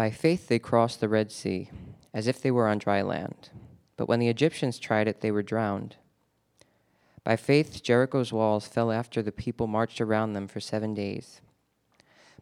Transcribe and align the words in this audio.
By 0.00 0.10
faith 0.10 0.48
they 0.48 0.58
crossed 0.58 1.00
the 1.00 1.10
Red 1.10 1.30
Sea, 1.30 1.68
as 2.14 2.26
if 2.26 2.40
they 2.40 2.50
were 2.50 2.66
on 2.66 2.78
dry 2.78 3.02
land. 3.02 3.50
But 3.98 4.08
when 4.08 4.18
the 4.18 4.30
Egyptians 4.30 4.78
tried 4.78 5.08
it, 5.08 5.20
they 5.20 5.30
were 5.30 5.42
drowned. 5.42 5.96
By 7.22 7.36
faith 7.36 7.82
Jericho's 7.82 8.32
walls 8.32 8.66
fell 8.66 8.90
after 8.90 9.20
the 9.20 9.30
people 9.30 9.66
marched 9.66 10.00
around 10.00 10.32
them 10.32 10.48
for 10.48 10.58
seven 10.58 10.94
days. 10.94 11.42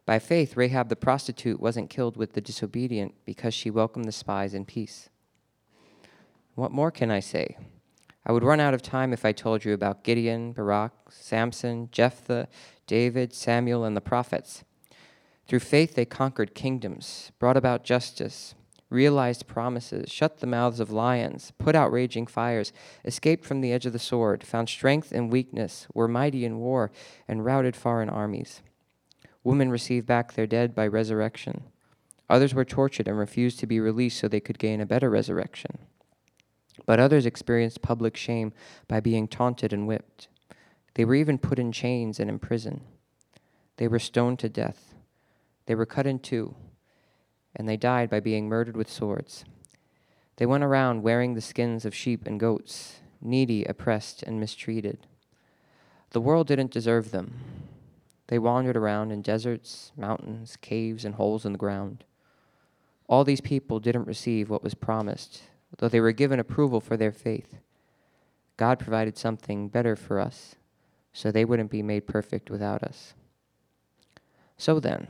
By 0.05 0.19
faith 0.19 0.55
Rahab 0.55 0.87
the 0.87 0.95
prostitute 0.95 1.59
wasn't 1.59 1.89
killed 1.89 2.15
with 2.15 2.31
the 2.31 2.39
disobedient 2.39 3.13
because 3.25 3.53
she 3.53 3.69
welcomed 3.69 4.05
the 4.05 4.13
spies 4.13 4.53
in 4.53 4.63
peace. 4.63 5.09
What 6.55 6.71
more 6.71 6.91
can 6.91 7.11
I 7.11 7.19
say? 7.19 7.57
I 8.25 8.31
would 8.31 8.45
run 8.45 8.61
out 8.61 8.73
of 8.73 8.81
time 8.81 9.11
if 9.11 9.25
I 9.25 9.33
told 9.33 9.65
you 9.65 9.73
about 9.73 10.05
Gideon, 10.05 10.53
Barak, 10.53 10.93
Samson, 11.09 11.89
Jephthah, 11.91 12.47
David, 12.87 13.33
Samuel, 13.33 13.83
and 13.83 13.97
the 13.97 13.99
prophets. 13.99 14.63
Through 15.49 15.59
faith, 15.61 15.95
they 15.95 16.05
conquered 16.05 16.53
kingdoms, 16.53 17.31
brought 17.39 17.57
about 17.57 17.83
justice, 17.83 18.53
realized 18.91 19.47
promises, 19.47 20.11
shut 20.11 20.37
the 20.37 20.45
mouths 20.45 20.79
of 20.79 20.91
lions, 20.91 21.53
put 21.57 21.73
out 21.73 21.91
raging 21.91 22.27
fires, 22.27 22.71
escaped 23.03 23.43
from 23.43 23.61
the 23.61 23.73
edge 23.73 23.87
of 23.87 23.93
the 23.93 23.97
sword, 23.97 24.43
found 24.43 24.69
strength 24.69 25.11
in 25.11 25.31
weakness, 25.31 25.87
were 25.91 26.07
mighty 26.07 26.45
in 26.45 26.59
war, 26.59 26.91
and 27.27 27.43
routed 27.43 27.75
foreign 27.75 28.11
armies. 28.11 28.61
Women 29.43 29.71
received 29.71 30.05
back 30.05 30.33
their 30.33 30.45
dead 30.45 30.75
by 30.75 30.85
resurrection. 30.85 31.63
Others 32.29 32.53
were 32.53 32.63
tortured 32.63 33.07
and 33.07 33.17
refused 33.17 33.59
to 33.59 33.65
be 33.65 33.79
released 33.79 34.19
so 34.19 34.27
they 34.27 34.39
could 34.39 34.59
gain 34.59 34.79
a 34.79 34.85
better 34.85 35.09
resurrection. 35.09 35.79
But 36.85 36.99
others 36.99 37.25
experienced 37.25 37.81
public 37.81 38.15
shame 38.15 38.53
by 38.87 38.99
being 38.99 39.27
taunted 39.27 39.73
and 39.73 39.87
whipped. 39.87 40.27
They 40.93 41.05
were 41.05 41.15
even 41.15 41.39
put 41.39 41.57
in 41.57 41.71
chains 41.71 42.19
and 42.19 42.29
in 42.29 42.37
prison. 42.37 42.81
They 43.77 43.87
were 43.87 43.97
stoned 43.97 44.37
to 44.39 44.49
death. 44.49 44.93
They 45.69 45.75
were 45.75 45.85
cut 45.85 46.07
in 46.07 46.17
two, 46.17 46.55
and 47.55 47.69
they 47.69 47.77
died 47.77 48.09
by 48.09 48.21
being 48.21 48.49
murdered 48.49 48.75
with 48.75 48.89
swords. 48.89 49.45
They 50.37 50.47
went 50.47 50.63
around 50.63 51.03
wearing 51.03 51.35
the 51.35 51.41
skins 51.41 51.85
of 51.85 51.93
sheep 51.93 52.25
and 52.25 52.39
goats, 52.39 53.01
needy, 53.21 53.65
oppressed, 53.65 54.23
and 54.23 54.39
mistreated. 54.39 55.05
The 56.09 56.21
world 56.21 56.47
didn't 56.47 56.71
deserve 56.71 57.11
them. 57.11 57.35
They 58.29 58.39
wandered 58.39 58.77
around 58.77 59.11
in 59.11 59.21
deserts, 59.21 59.91
mountains, 59.95 60.57
caves, 60.59 61.05
and 61.05 61.13
holes 61.13 61.45
in 61.45 61.51
the 61.51 61.59
ground. 61.59 62.03
All 63.07 63.23
these 63.23 63.39
people 63.39 63.79
didn't 63.79 64.07
receive 64.07 64.49
what 64.49 64.63
was 64.63 64.73
promised, 64.73 65.43
though 65.77 65.87
they 65.87 66.01
were 66.01 66.13
given 66.13 66.39
approval 66.39 66.81
for 66.81 66.97
their 66.97 67.11
faith. 67.11 67.59
God 68.57 68.79
provided 68.79 69.19
something 69.19 69.67
better 69.67 69.95
for 69.95 70.19
us, 70.19 70.55
so 71.13 71.31
they 71.31 71.45
wouldn't 71.45 71.69
be 71.69 71.83
made 71.83 72.07
perfect 72.07 72.49
without 72.49 72.81
us. 72.81 73.13
So 74.57 74.79
then, 74.79 75.05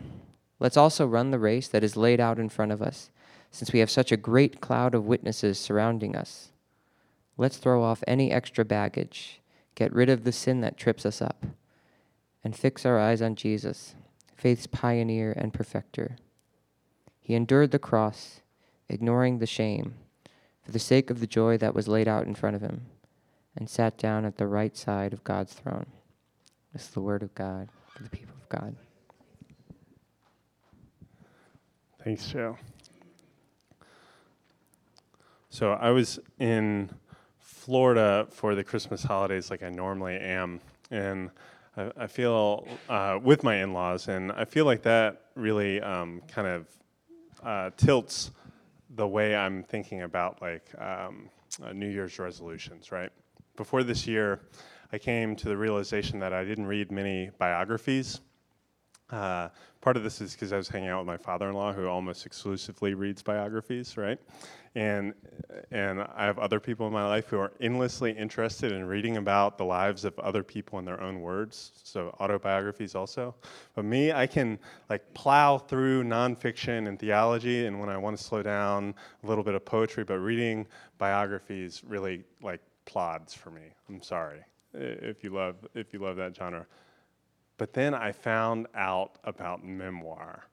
Let's 0.60 0.78
also 0.78 1.06
run 1.06 1.32
the 1.32 1.40
race 1.40 1.68
that 1.70 1.84
is 1.84 1.96
laid 1.96 2.20
out 2.20 2.38
in 2.38 2.50
front 2.50 2.72
of 2.72 2.82
us, 2.82 3.10
since 3.52 3.72
we 3.72 3.80
have 3.80 3.90
such 3.90 4.12
a 4.12 4.18
great 4.18 4.62
cloud 4.62 4.94
of 4.94 5.06
witnesses 5.06 5.58
surrounding 5.58 6.16
us. 6.16 6.52
Let's 7.38 7.58
throw 7.58 7.82
off 7.82 8.04
any 8.06 8.32
extra 8.32 8.66
baggage, 8.66 9.42
get 9.76 9.94
rid 9.94 10.10
of 10.10 10.24
the 10.24 10.34
sin 10.34 10.60
that 10.62 10.78
trips 10.78 11.06
us 11.06 11.22
up, 11.22 11.46
and 12.44 12.56
fix 12.56 12.86
our 12.86 13.00
eyes 13.00 13.22
on 13.22 13.36
Jesus, 13.36 13.96
faith's 14.36 14.68
pioneer 14.68 15.32
and 15.32 15.54
perfecter. 15.54 16.18
He 17.22 17.36
endured 17.36 17.72
the 17.72 17.80
cross, 17.80 18.42
ignoring 18.90 19.40
the 19.40 19.46
shame, 19.46 19.96
for 20.64 20.72
the 20.72 20.80
sake 20.80 21.10
of 21.10 21.22
the 21.22 21.28
joy 21.28 21.58
that 21.58 21.74
was 21.74 21.88
laid 21.88 22.08
out 22.08 22.26
in 22.28 22.36
front 22.36 22.56
of 22.56 22.62
him, 22.62 22.88
and 23.56 23.70
sat 23.70 23.98
down 23.98 24.26
at 24.26 24.38
the 24.38 24.48
right 24.48 24.76
side 24.76 25.14
of 25.14 25.24
God's 25.24 25.54
throne. 25.54 25.86
This 26.74 26.84
is 26.84 26.90
the 26.90 27.02
word 27.02 27.24
of 27.24 27.34
God 27.34 27.70
for 27.96 28.04
the 28.04 28.10
people 28.10 28.36
of 28.42 28.50
God. 28.50 28.76
Thanks, 32.02 32.28
Joe. 32.28 32.58
So 35.50 35.74
I 35.74 35.90
was 35.90 36.18
in 36.40 36.90
Florida 37.40 38.26
for 38.32 38.56
the 38.56 38.64
Christmas 38.64 39.04
holidays, 39.04 39.52
like 39.52 39.64
I 39.64 39.70
normally 39.70 40.16
am, 40.16 40.62
and 40.92 41.30
I, 41.76 41.92
I 41.98 42.08
feel 42.08 42.66
uh, 42.88 43.20
with 43.22 43.44
my 43.44 43.58
in-laws, 43.58 44.08
and 44.08 44.32
I 44.32 44.46
feel 44.46 44.64
like 44.64 44.82
that 44.84 45.24
really 45.36 45.82
um, 45.82 46.22
kind 46.30 46.48
of 46.48 46.68
uh, 47.44 47.72
tilts 47.76 48.32
the 48.92 49.08
way 49.08 49.36
I'm 49.36 49.64
thinking 49.64 50.04
about 50.04 50.42
like 50.42 50.72
um, 50.80 51.30
uh, 51.62 51.74
New 51.74 51.90
Year's 51.90 52.18
resolutions. 52.18 52.94
Right 52.94 53.12
before 53.58 53.84
this 53.84 54.08
year, 54.08 54.40
I 54.94 55.00
came 55.00 55.36
to 55.36 55.50
the 55.50 55.58
realization 55.58 56.18
that 56.20 56.32
I 56.32 56.46
didn't 56.46 56.68
read 56.68 56.94
many 56.94 57.30
biographies. 57.38 58.22
Uh, 59.12 59.50
part 59.82 59.98
of 59.98 60.04
this 60.04 60.22
is 60.22 60.34
because 60.34 60.54
I 60.54 60.58
was 60.58 60.68
hanging 60.68 60.90
out 60.90 61.00
with 61.00 61.08
my 61.08 61.18
father-in-law, 61.18 61.74
who 61.74 61.88
almost 61.88 62.26
exclusively 62.26 62.94
reads 62.94 63.22
biographies, 63.24 63.98
right? 63.98 64.20
And 64.76 65.14
and 65.72 66.02
I 66.02 66.26
have 66.26 66.38
other 66.38 66.60
people 66.60 66.86
in 66.86 66.94
my 66.94 67.08
life 67.08 67.26
who 67.28 67.40
are 67.40 67.52
endlessly 67.60 68.12
interested 68.12 68.72
in 68.72 68.86
reading 68.86 69.18
about 69.18 69.58
the 69.58 69.66
lives 69.66 70.06
of 70.06 70.18
other 70.20 70.44
people 70.44 70.78
in 70.78 70.86
their 70.86 71.02
own 71.02 71.22
words, 71.22 71.72
so 71.84 72.16
autobiographies 72.20 72.94
also. 72.94 73.34
But 73.74 73.86
me, 73.86 74.12
I 74.12 74.28
can 74.28 74.60
like 74.90 75.12
plow 75.16 75.58
through 75.58 76.04
nonfiction 76.04 76.88
and 76.88 77.00
theology, 77.00 77.66
and 77.66 77.80
when 77.80 77.90
I 77.90 77.98
want 77.98 78.16
to 78.18 78.24
slow 78.24 78.44
down, 78.44 78.94
a 79.24 79.28
little 79.28 79.44
bit 79.44 79.56
of 79.56 79.66
poetry. 79.66 80.04
But 80.04 80.20
reading 80.20 80.68
biographies 81.00 81.82
really 81.88 82.24
like 82.42 82.62
plods 82.86 83.34
for 83.34 83.50
me. 83.50 83.74
I'm 83.90 84.04
sorry 84.04 84.42
if 84.74 85.24
you 85.24 85.32
love 85.32 85.56
if 85.74 85.94
you 85.94 86.00
love 86.00 86.16
that 86.18 86.36
genre. 86.36 86.68
But 87.60 87.74
then 87.74 87.94
I 87.94 88.14
found 88.14 88.68
out 88.74 89.20
about 89.26 89.64
memoir, 89.66 90.46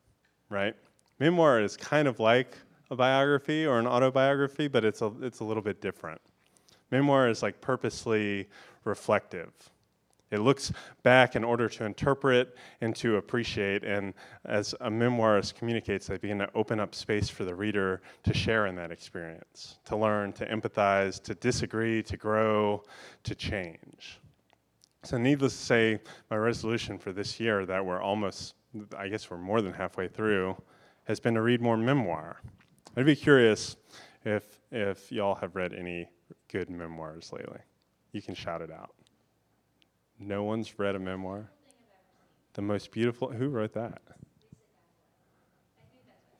right? 0.51 0.75
Memoir 1.21 1.63
is 1.63 1.77
kind 1.77 2.09
of 2.09 2.19
like 2.19 2.59
a 2.91 2.97
biography 2.97 3.65
or 3.65 3.79
an 3.79 3.87
autobiography, 3.87 4.67
but 4.67 4.85
it's 4.85 5.01
a, 5.03 5.13
it's 5.23 5.39
a 5.39 5.45
little 5.45 5.63
bit 5.63 5.81
different. 5.81 6.21
Memoir 6.91 7.29
is 7.29 7.45
like 7.45 7.61
purposely 7.61 8.49
reflective. 8.85 9.53
It 10.33 10.41
looks 10.41 10.73
back 11.05 11.37
in 11.37 11.45
order 11.45 11.69
to 11.69 11.85
interpret 11.85 12.57
and 12.81 12.95
to 12.97 13.19
appreciate, 13.19 13.85
and 13.85 14.13
as 14.45 14.75
a 14.81 14.91
memoirist 14.91 15.55
communicates, 15.55 16.09
they 16.09 16.17
begin 16.17 16.41
to 16.41 16.51
open 16.57 16.81
up 16.81 16.93
space 16.93 17.29
for 17.29 17.45
the 17.45 17.55
reader 17.55 18.03
to 18.25 18.35
share 18.35 18.67
in 18.67 18.75
that 18.75 18.91
experience, 18.91 19.79
to 19.85 19.97
learn, 19.97 20.33
to 20.33 20.47
empathize, 20.47 21.23
to 21.23 21.37
disagree, 21.37 22.03
to 22.03 22.17
grow, 22.17 22.83
to 23.23 23.37
change. 23.37 24.19
So, 25.07 25.19
needless 25.19 25.57
to 25.57 25.65
say, 25.65 26.01
my 26.33 26.37
resolution 26.37 26.99
for 26.99 27.13
this 27.13 27.39
year 27.39 27.65
that 27.65 27.87
we're 27.87 28.03
almost, 28.03 28.55
I 28.99 29.07
guess 29.07 29.31
we're 29.31 29.37
more 29.37 29.63
than 29.63 29.73
halfway 29.73 30.09
through, 30.09 30.61
has 31.05 31.21
been 31.21 31.35
to 31.35 31.43
read 31.43 31.61
more 31.61 31.77
memoir. 31.77 32.41
I'd 32.97 33.07
be 33.07 33.15
curious 33.15 33.77
if, 34.25 34.59
if 34.73 35.13
y'all 35.13 35.37
have 35.37 35.55
read 35.55 35.75
any 35.75 36.09
good 36.49 36.71
memoirs 36.71 37.33
lately. 37.33 37.61
You 38.11 38.21
can 38.21 38.35
shout 38.35 38.63
it 38.63 38.73
out. 38.73 38.97
No 40.19 40.43
one's 40.43 40.77
read 40.77 40.97
a 40.97 40.99
memoir? 40.99 41.53
The 42.55 42.63
most 42.63 42.91
beautiful, 42.91 43.29
who 43.29 43.47
wrote 43.47 43.75
that? 43.75 44.03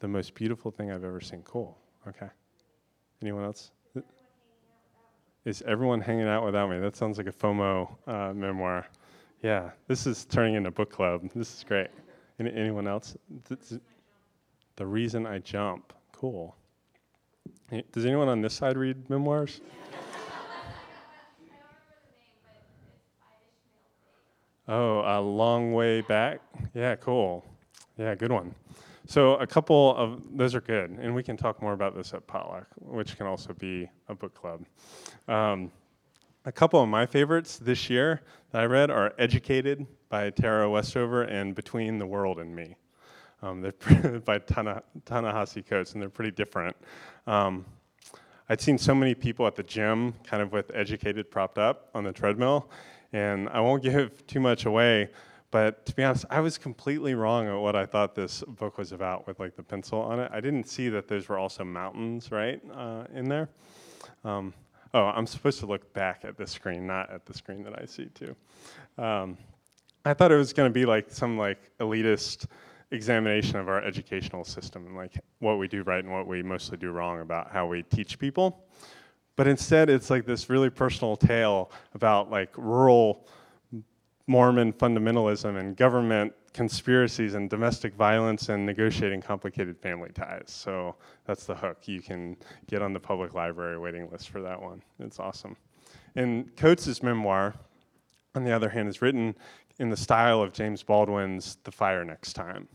The 0.01 0.09
most 0.09 0.35
beautiful 0.35 0.73
thing 0.73 0.91
I've 0.91 1.05
ever 1.05 1.21
seen. 1.21 1.43
Cool. 1.43 1.79
Okay. 2.09 2.31
Anyone 3.23 3.45
else? 3.45 3.71
Is 5.47 5.63
everyone 5.65 6.01
hanging 6.01 6.27
out 6.27 6.45
without 6.45 6.69
me? 6.69 6.81
That 6.81 6.97
sounds 6.97 7.19
like 7.19 7.29
a 7.29 7.33
FOMO 7.33 7.89
uh, 8.09 8.33
memoir. 8.35 8.85
Yeah, 9.45 9.71
this 9.87 10.05
is 10.05 10.25
turning 10.25 10.57
into 10.57 10.73
book 10.73 10.91
club. 10.91 11.31
This 11.37 11.59
is 11.59 11.63
great. 11.63 11.87
Any, 12.41 12.53
anyone 12.53 12.89
else? 12.89 13.17
The 14.75 14.85
reason 14.85 15.25
I 15.25 15.39
jump. 15.39 15.93
Cool. 16.11 16.57
Does 17.93 18.05
anyone 18.05 18.29
on 18.29 18.41
this 18.41 18.55
side 18.55 18.77
read 18.77 19.09
memoirs? 19.09 19.61
oh, 24.67 25.03
a 25.07 25.21
long 25.21 25.75
way 25.75 26.01
back. 26.01 26.41
Yeah, 26.75 26.97
cool. 26.97 27.45
Yeah, 27.97 28.17
good 28.17 28.33
one. 28.33 28.53
So 29.09 29.35
a 29.35 29.47
couple 29.47 29.95
of 29.97 30.21
those 30.37 30.53
are 30.57 30.61
good, 30.61 30.91
and 30.91 31.15
we 31.15 31.23
can 31.23 31.37
talk 31.37 31.63
more 31.63 31.75
about 31.75 31.95
this 31.95 32.13
at 32.13 32.27
potluck, 32.27 32.67
which 32.81 33.17
can 33.17 33.27
also 33.27 33.53
be 33.53 33.89
a 34.09 34.17
book 34.17 34.35
club. 34.35 34.65
Um, 35.29 35.71
a 36.45 36.51
couple 36.51 36.83
of 36.83 36.89
my 36.89 37.07
favorites 37.07 37.57
this 37.57 37.89
year 37.89 38.23
that 38.51 38.63
I 38.63 38.65
read 38.65 38.91
are 38.91 39.15
"Educated" 39.17 39.87
by 40.09 40.31
Tara 40.31 40.69
Westover 40.69 41.23
and 41.23 41.55
"Between 41.55 41.99
the 41.99 42.07
World 42.07 42.41
and 42.41 42.55
Me." 42.55 42.75
Um, 43.43 43.61
they're 43.61 44.21
by 44.25 44.41
Tana, 44.41 44.83
Ta-Nehisi 45.05 45.65
Coates, 45.65 45.93
and 45.93 46.03
they're 46.03 46.09
pretty 46.09 46.33
different. 46.33 46.75
Um, 47.29 47.65
I'd 48.49 48.61
seen 48.61 48.77
so 48.77 48.93
many 48.93 49.15
people 49.15 49.47
at 49.47 49.55
the 49.55 49.63
gym, 49.63 50.15
kind 50.25 50.43
of 50.43 50.51
with 50.51 50.73
"Educated" 50.75 51.31
propped 51.31 51.59
up 51.59 51.91
on 51.95 52.03
the 52.03 52.13
treadmill, 52.13 52.71
and 53.13 53.49
I 53.51 53.61
won't 53.61 53.83
give 53.85 54.27
too 54.27 54.41
much 54.41 54.67
away. 54.67 55.11
But 55.51 55.87
to 55.87 55.95
be 55.95 56.03
honest, 56.03 56.25
I 56.29 56.41
was 56.41 56.59
completely 56.59 57.15
wrong 57.15 57.47
at 57.47 57.55
what 57.55 57.77
I 57.77 57.87
thought 57.87 58.15
this 58.15 58.43
book 58.47 58.79
was 58.79 58.93
about 58.93 59.27
with 59.27 59.39
like 59.39 59.57
the 59.57 59.63
pencil 59.63 60.01
on 60.01 60.19
it. 60.21 60.31
I 60.33 60.41
didn't 60.41 60.65
see 60.69 60.89
that 60.89 61.09
those 61.09 61.29
were 61.29 61.39
also 61.39 61.65
mountains, 61.65 62.31
right, 62.33 62.61
uh, 62.75 63.05
in 63.15 63.29
there. 63.29 63.49
Um, 64.25 64.53
oh, 64.93 65.05
I'm 65.05 65.27
supposed 65.27 65.61
to 65.61 65.67
look 65.67 65.93
back 65.93 66.25
at 66.25 66.37
the 66.37 66.47
screen, 66.47 66.87
not 66.87 67.11
at 67.11 67.25
the 67.27 67.35
screen 67.35 67.63
that 67.65 67.81
I 67.81 67.87
see 67.87 68.07
too. 68.07 68.35
Um, 68.99 69.39
I 70.05 70.15
thought 70.15 70.33
it 70.33 70.37
was 70.37 70.53
going 70.53 70.71
to 70.71 70.75
be 70.75 70.87
like 70.87 71.11
some 71.11 71.39
like 71.39 71.71
elitist 71.79 72.47
examination 72.91 73.57
of 73.57 73.69
our 73.69 73.83
educational 73.83 74.45
system 74.45 74.87
and 74.87 74.97
like 74.97 75.19
what 75.41 75.59
we 75.59 75.67
do 75.67 75.83
right 75.83 76.05
and 76.05 76.13
what 76.13 76.27
we 76.27 76.43
mostly 76.43 76.77
do 76.77 76.91
wrong 76.91 77.21
about 77.21 77.51
how 77.51 77.67
we 77.67 77.83
teach 77.83 78.19
people. 78.19 78.65
But 79.35 79.47
instead, 79.47 79.91
it's 79.91 80.09
like 80.09 80.25
this 80.25 80.49
really 80.49 80.71
personal 80.71 81.17
tale 81.17 81.71
about 81.95 82.31
like 82.31 82.57
rural 82.57 83.27
Mormon 84.27 84.73
fundamentalism 84.73 85.59
and 85.59 85.77
government 85.77 86.33
conspiracies 86.53 87.35
and 87.35 87.49
domestic 87.51 87.95
violence 87.95 88.49
and 88.49 88.65
negotiating 88.65 89.21
complicated 89.21 89.79
family 89.79 90.11
ties. 90.13 90.45
So 90.47 90.97
that's 91.25 91.47
the 91.47 91.55
hook. 91.55 91.87
You 91.87 92.01
can 92.01 92.37
get 92.67 92.83
on 92.83 92.93
the 92.93 93.01
public 93.01 93.35
library 93.35 93.79
waiting 93.79 94.11
list 94.11 94.31
for 94.31 94.43
that 94.43 94.61
one. 94.61 94.83
It's 94.99 95.21
awesome. 95.21 95.57
And 96.17 96.57
Coates' 96.57 97.03
memoir, 97.03 97.55
on 98.35 98.43
the 98.43 98.53
other 98.53 98.71
hand, 98.71 98.89
is 98.89 99.03
written 99.03 99.35
in 99.79 99.91
the 99.91 99.97
style 99.97 100.41
of 100.41 100.53
James 100.53 100.83
Baldwin's 100.83 101.59
The 101.65 101.71
Fire 101.71 102.05
Next 102.05 102.33
Time. 102.33 102.67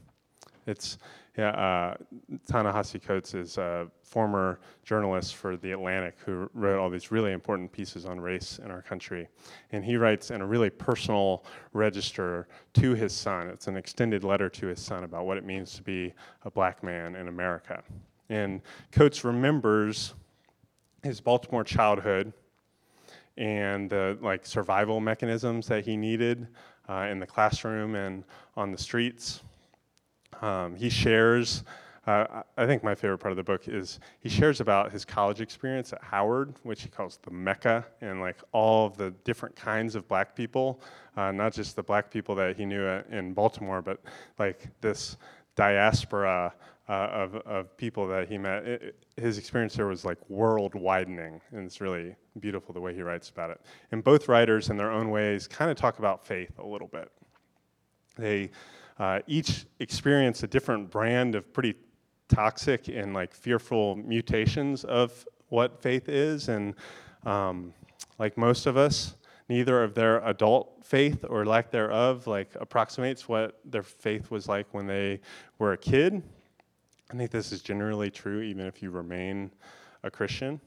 It's 0.68 1.00
yeah, 1.38 1.52
uh, 1.52 1.96
Ta-Nehisi 2.50 3.02
Coates 3.02 3.34
is 3.34 3.58
a 3.58 3.88
former 4.04 4.60
journalist 4.84 5.36
for 5.36 5.56
The 5.56 5.72
Atlantic 5.72 6.18
who 6.26 6.50
wrote 6.54 6.78
all 6.78 6.90
these 6.90 7.10
really 7.10 7.32
important 7.32 7.72
pieces 7.72 8.06
on 8.06 8.20
race 8.20 8.60
in 8.64 8.70
our 8.70 8.82
country. 8.82 9.30
And 9.72 9.86
he 9.86 9.96
writes 9.96 10.32
in 10.32 10.42
a 10.42 10.46
really 10.46 10.70
personal 10.70 11.46
register 11.72 12.50
to 12.74 12.94
his 12.96 13.14
son. 13.14 13.48
It's 13.48 13.68
an 13.68 13.78
extended 13.78 14.26
letter 14.26 14.50
to 14.50 14.68
his 14.68 14.82
son 14.82 15.06
about 15.06 15.26
what 15.26 15.38
it 15.38 15.46
means 15.46 15.74
to 15.76 15.84
be 15.84 16.14
a 16.44 16.52
black 16.52 16.84
man 16.84 17.16
in 17.16 17.30
America. 17.30 17.82
And 18.28 18.62
Coates 18.92 19.24
remembers 19.24 20.14
his 21.04 21.22
Baltimore 21.22 21.64
childhood 21.64 22.34
and 23.38 23.90
the 23.90 24.18
like 24.22 24.46
survival 24.46 25.00
mechanisms 25.00 25.66
that 25.68 25.86
he 25.86 25.96
needed 25.96 26.48
uh, 26.90 27.08
in 27.10 27.20
the 27.20 27.26
classroom 27.26 27.96
and 27.96 28.26
on 28.58 28.72
the 28.72 28.78
streets. 28.78 29.44
Um, 30.42 30.76
he 30.76 30.90
shares, 30.90 31.64
uh, 32.08 32.42
I 32.58 32.66
think 32.66 32.84
my 32.84 32.96
favorite 32.96 33.20
part 33.20 33.32
of 33.32 33.38
the 33.38 33.44
book 33.44 33.68
is 33.68 34.00
he 34.20 34.30
shares 34.30 34.60
about 34.60 34.92
his 34.92 35.06
college 35.06 35.40
experience 35.40 35.94
at 35.94 36.04
Howard, 36.04 36.56
which 36.64 36.82
he 36.82 36.90
calls 36.90 37.20
the 37.22 37.32
Mecca, 37.32 37.86
and 38.02 38.20
like 38.20 38.38
all 38.52 38.88
of 38.88 38.98
the 38.98 39.12
different 39.24 39.56
kinds 39.56 39.96
of 39.96 40.08
black 40.08 40.36
people, 40.36 40.82
uh, 41.16 41.32
not 41.32 41.54
just 41.54 41.76
the 41.76 41.84
black 41.84 42.10
people 42.10 42.34
that 42.36 42.56
he 42.56 42.66
knew 42.66 42.84
in 43.12 43.34
Baltimore, 43.34 43.82
but 43.82 44.02
like 44.40 44.68
this 44.82 45.18
diaspora 45.56 46.54
uh, 46.90 46.92
of, 46.92 47.36
of 47.36 47.78
people 47.78 48.08
that 48.08 48.28
he 48.28 48.38
met. 48.38 48.66
It, 48.66 49.06
his 49.16 49.38
experience 49.38 49.76
there 49.76 49.88
was 49.88 50.04
like 50.04 50.18
world 50.30 50.74
widening, 50.74 51.40
and 51.52 51.66
it's 51.66 51.80
really 51.80 52.16
beautiful 52.40 52.74
the 52.74 52.82
way 52.82 52.96
he 52.96 53.02
writes 53.02 53.30
about 53.30 53.52
it. 53.52 53.62
And 53.92 54.04
both 54.04 54.28
writers, 54.28 54.70
in 54.70 54.78
their 54.78 54.92
own 54.92 55.10
ways, 55.12 55.48
kind 55.48 55.70
of 55.70 55.78
talk 55.78 56.00
about 56.00 56.26
faith 56.26 56.58
a 56.58 56.66
little 56.66 56.88
bit. 56.88 57.12
They 58.18 58.52
uh, 59.02 59.20
each 59.26 59.66
experience 59.80 60.44
a 60.44 60.48
different 60.48 60.92
brand 60.92 61.34
of 61.34 61.52
pretty 61.54 61.74
toxic 62.28 62.88
and 62.88 63.16
like 63.16 63.34
fearful 63.34 63.96
mutations 63.96 64.84
of 64.84 65.26
what 65.50 65.82
faith 65.82 66.08
is. 66.08 66.50
And 66.50 66.76
um, 67.26 67.74
like 68.20 68.38
most 68.38 68.68
of 68.68 68.78
us, 68.78 69.16
neither 69.50 69.84
of 69.84 69.96
their 69.96 70.24
adult 70.28 70.86
faith 70.86 71.26
or 71.28 71.48
lack 71.48 71.72
thereof 71.72 72.28
like 72.28 72.56
approximates 72.60 73.28
what 73.28 73.60
their 73.66 73.82
faith 73.82 74.30
was 74.30 74.48
like 74.48 74.72
when 74.72 74.86
they 74.86 75.20
were 75.58 75.74
a 75.74 75.78
kid. 75.78 76.22
I 77.12 77.18
think 77.18 77.32
this 77.32 77.52
is 77.52 77.64
generally 77.64 78.12
true 78.12 78.42
even 78.42 78.68
if 78.68 78.84
you 78.84 78.92
remain 78.92 79.52
a 80.04 80.12
Christian. 80.12 80.62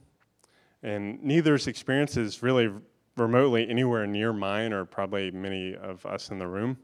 And 0.82 1.22
neither's 1.22 1.68
experience 1.68 2.16
is 2.16 2.42
really 2.42 2.68
remotely 3.16 3.68
anywhere 3.68 4.08
near 4.08 4.32
mine 4.32 4.72
or 4.72 4.84
probably 4.84 5.30
many 5.30 5.76
of 5.76 6.04
us 6.04 6.30
in 6.30 6.40
the 6.40 6.48
room. 6.48 6.76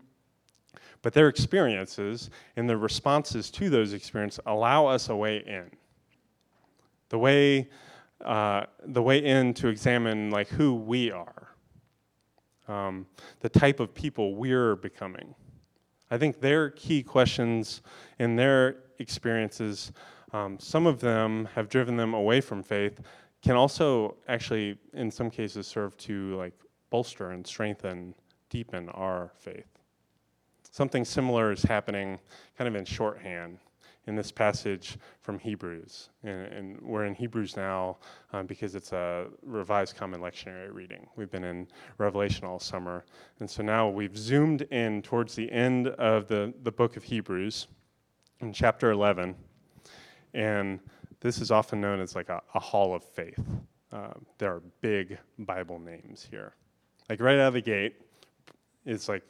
But 1.02 1.14
their 1.14 1.28
experiences 1.28 2.30
and 2.56 2.68
the 2.68 2.76
responses 2.76 3.50
to 3.52 3.70
those 3.70 3.92
experiences 3.92 4.40
allow 4.46 4.86
us 4.86 5.08
a 5.08 5.16
way 5.16 5.38
in. 5.38 5.70
The 7.08 7.18
way, 7.18 7.68
uh, 8.24 8.66
the 8.84 9.02
way 9.02 9.24
in 9.24 9.54
to 9.54 9.68
examine 9.68 10.30
like 10.30 10.48
who 10.48 10.74
we 10.74 11.10
are, 11.10 11.48
um, 12.68 13.06
the 13.40 13.48
type 13.48 13.80
of 13.80 13.94
people 13.94 14.34
we're 14.34 14.76
becoming. 14.76 15.34
I 16.10 16.18
think 16.18 16.40
their 16.40 16.70
key 16.70 17.02
questions 17.02 17.82
in 18.18 18.36
their 18.36 18.76
experiences, 18.98 19.92
um, 20.32 20.58
some 20.58 20.86
of 20.86 21.00
them 21.00 21.48
have 21.54 21.68
driven 21.68 21.96
them 21.96 22.14
away 22.14 22.40
from 22.40 22.62
faith, 22.62 23.00
can 23.42 23.56
also 23.56 24.16
actually, 24.28 24.78
in 24.92 25.10
some 25.10 25.30
cases, 25.30 25.66
serve 25.66 25.96
to 25.98 26.36
like 26.36 26.52
bolster 26.90 27.30
and 27.30 27.46
strengthen, 27.46 28.14
deepen 28.50 28.88
our 28.90 29.32
faith. 29.38 29.69
Something 30.70 31.04
similar 31.04 31.52
is 31.52 31.62
happening 31.62 32.18
kind 32.56 32.68
of 32.68 32.76
in 32.76 32.84
shorthand 32.84 33.58
in 34.06 34.16
this 34.16 34.32
passage 34.32 34.98
from 35.22 35.38
Hebrews. 35.38 36.10
And, 36.24 36.46
and 36.46 36.80
we're 36.80 37.04
in 37.04 37.14
Hebrews 37.14 37.56
now 37.56 37.98
um, 38.32 38.46
because 38.46 38.74
it's 38.74 38.92
a 38.92 39.26
revised 39.44 39.96
common 39.96 40.20
lectionary 40.20 40.72
reading. 40.72 41.06
We've 41.16 41.30
been 41.30 41.44
in 41.44 41.68
Revelation 41.98 42.44
all 42.44 42.58
summer. 42.58 43.04
And 43.40 43.48
so 43.48 43.62
now 43.62 43.88
we've 43.88 44.16
zoomed 44.16 44.62
in 44.62 45.02
towards 45.02 45.34
the 45.34 45.50
end 45.50 45.88
of 45.88 46.28
the, 46.28 46.54
the 46.62 46.72
book 46.72 46.96
of 46.96 47.04
Hebrews 47.04 47.66
in 48.40 48.52
chapter 48.52 48.90
11. 48.90 49.34
And 50.34 50.80
this 51.20 51.40
is 51.40 51.50
often 51.50 51.80
known 51.80 52.00
as 52.00 52.14
like 52.14 52.28
a, 52.30 52.40
a 52.54 52.60
hall 52.60 52.94
of 52.94 53.04
faith. 53.04 53.44
Uh, 53.92 54.14
there 54.38 54.54
are 54.54 54.62
big 54.80 55.18
Bible 55.38 55.78
names 55.78 56.26
here. 56.30 56.54
Like 57.08 57.20
right 57.20 57.38
out 57.38 57.48
of 57.48 57.54
the 57.54 57.60
gate, 57.60 57.96
it's 58.86 59.08
like 59.08 59.24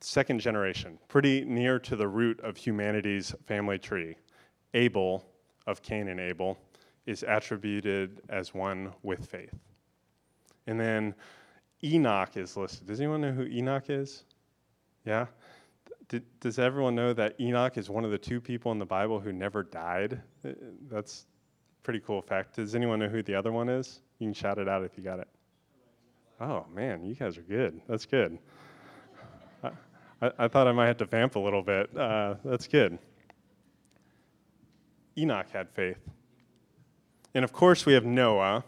second 0.00 0.40
generation, 0.40 0.98
pretty 1.08 1.44
near 1.44 1.78
to 1.78 1.96
the 1.96 2.08
root 2.08 2.40
of 2.40 2.56
humanity's 2.56 3.34
family 3.46 3.78
tree. 3.78 4.16
Abel, 4.74 5.24
of 5.66 5.82
Cain 5.82 6.08
and 6.08 6.20
Abel, 6.20 6.58
is 7.06 7.24
attributed 7.26 8.20
as 8.28 8.54
one 8.54 8.92
with 9.02 9.26
faith. 9.26 9.54
And 10.66 10.80
then 10.80 11.14
Enoch 11.82 12.36
is 12.36 12.56
listed. 12.56 12.86
Does 12.86 13.00
anyone 13.00 13.20
know 13.20 13.32
who 13.32 13.44
Enoch 13.44 13.88
is? 13.88 14.24
Yeah? 15.04 15.26
Did, 16.08 16.24
does 16.40 16.58
everyone 16.58 16.94
know 16.94 17.12
that 17.12 17.38
Enoch 17.40 17.76
is 17.78 17.88
one 17.88 18.04
of 18.04 18.10
the 18.10 18.18
two 18.18 18.40
people 18.40 18.72
in 18.72 18.78
the 18.78 18.86
Bible 18.86 19.20
who 19.20 19.32
never 19.32 19.62
died? 19.62 20.20
Uh, 20.44 20.50
that's 20.90 21.26
pretty 21.82 22.00
cool 22.00 22.20
fact. 22.20 22.56
Does 22.56 22.74
anyone 22.74 22.98
know 22.98 23.08
who 23.08 23.22
the 23.22 23.34
other 23.34 23.52
one 23.52 23.68
is? 23.68 24.00
You 24.18 24.26
can 24.26 24.34
shout 24.34 24.58
it 24.58 24.68
out 24.68 24.84
if 24.84 24.96
you 24.96 25.04
got 25.04 25.18
it. 25.18 25.28
Oh, 26.40 26.66
man, 26.74 27.04
you 27.04 27.14
guys 27.14 27.38
are 27.38 27.42
good. 27.42 27.80
That's 27.88 28.06
good. 28.06 28.38
I, 30.24 30.44
I, 30.44 30.48
thought 30.48 30.66
I 30.66 30.72
might 30.72 30.86
have 30.86 30.96
to 30.98 31.04
vamp 31.04 31.36
a 31.36 31.38
little 31.38 31.62
bit. 31.62 31.94
Uh, 31.96 32.36
that's 32.44 32.66
good. 32.66 32.98
Enoch 35.18 35.50
had 35.52 35.68
faith. 35.70 35.98
And 37.34 37.44
of 37.44 37.52
course, 37.52 37.84
we 37.84 37.92
have 37.92 38.06
Noah, 38.06 38.64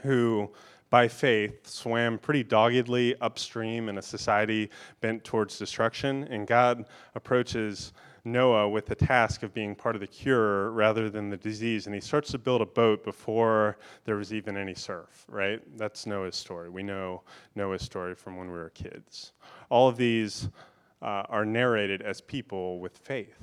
who 0.00 0.50
by 0.88 1.08
faith 1.08 1.66
swam 1.66 2.18
pretty 2.18 2.42
doggedly 2.42 3.14
upstream 3.20 3.88
in 3.88 3.98
a 3.98 4.02
society 4.02 4.70
bent 5.00 5.24
towards 5.24 5.58
destruction. 5.58 6.24
And 6.30 6.46
God 6.46 6.86
approaches 7.14 7.92
Noah 8.26 8.68
with 8.68 8.86
the 8.86 8.94
task 8.94 9.44
of 9.44 9.54
being 9.54 9.74
part 9.74 9.94
of 9.94 10.00
the 10.00 10.06
cure 10.06 10.72
rather 10.72 11.08
than 11.08 11.30
the 11.30 11.36
disease. 11.36 11.86
And 11.86 11.94
he 11.94 12.00
starts 12.00 12.32
to 12.32 12.38
build 12.38 12.60
a 12.60 12.66
boat 12.66 13.04
before 13.04 13.78
there 14.04 14.16
was 14.16 14.34
even 14.34 14.56
any 14.56 14.74
surf, 14.74 15.24
right? 15.28 15.62
That's 15.78 16.06
Noah's 16.06 16.34
story. 16.34 16.68
We 16.68 16.82
know 16.82 17.22
Noah's 17.54 17.82
story 17.82 18.16
from 18.16 18.36
when 18.36 18.48
we 18.48 18.58
were 18.58 18.70
kids. 18.70 19.32
All 19.70 19.88
of 19.88 19.96
these 19.96 20.48
uh, 21.00 21.22
are 21.28 21.44
narrated 21.44 22.02
as 22.02 22.20
people 22.20 22.80
with 22.80 22.98
faith. 22.98 23.38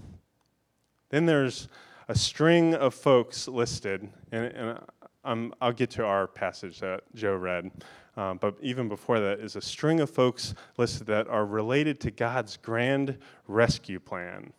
Then 1.09 1.25
there's 1.25 1.69
a 2.09 2.15
string 2.15 2.75
of 2.75 2.93
folks 2.93 3.47
listed, 3.47 4.09
and, 4.33 4.45
and 4.45 4.79
um, 5.23 5.53
I'll 5.61 5.71
get 5.71 5.91
to 5.91 6.03
our 6.03 6.27
passage 6.27 6.81
that 6.81 7.03
Joe 7.15 7.35
read. 7.35 7.71
Um, 8.17 8.37
but 8.37 8.57
even 8.61 8.89
before 8.89 9.21
that 9.21 9.39
is 9.39 9.55
a 9.55 9.61
string 9.61 10.01
of 10.01 10.09
folks 10.09 10.53
listed 10.77 11.07
that 11.07 11.27
are 11.29 11.45
related 11.45 12.01
to 12.01 12.11
God's 12.11 12.57
grand 12.57 13.17
rescue 13.47 13.99
plan 13.99 14.51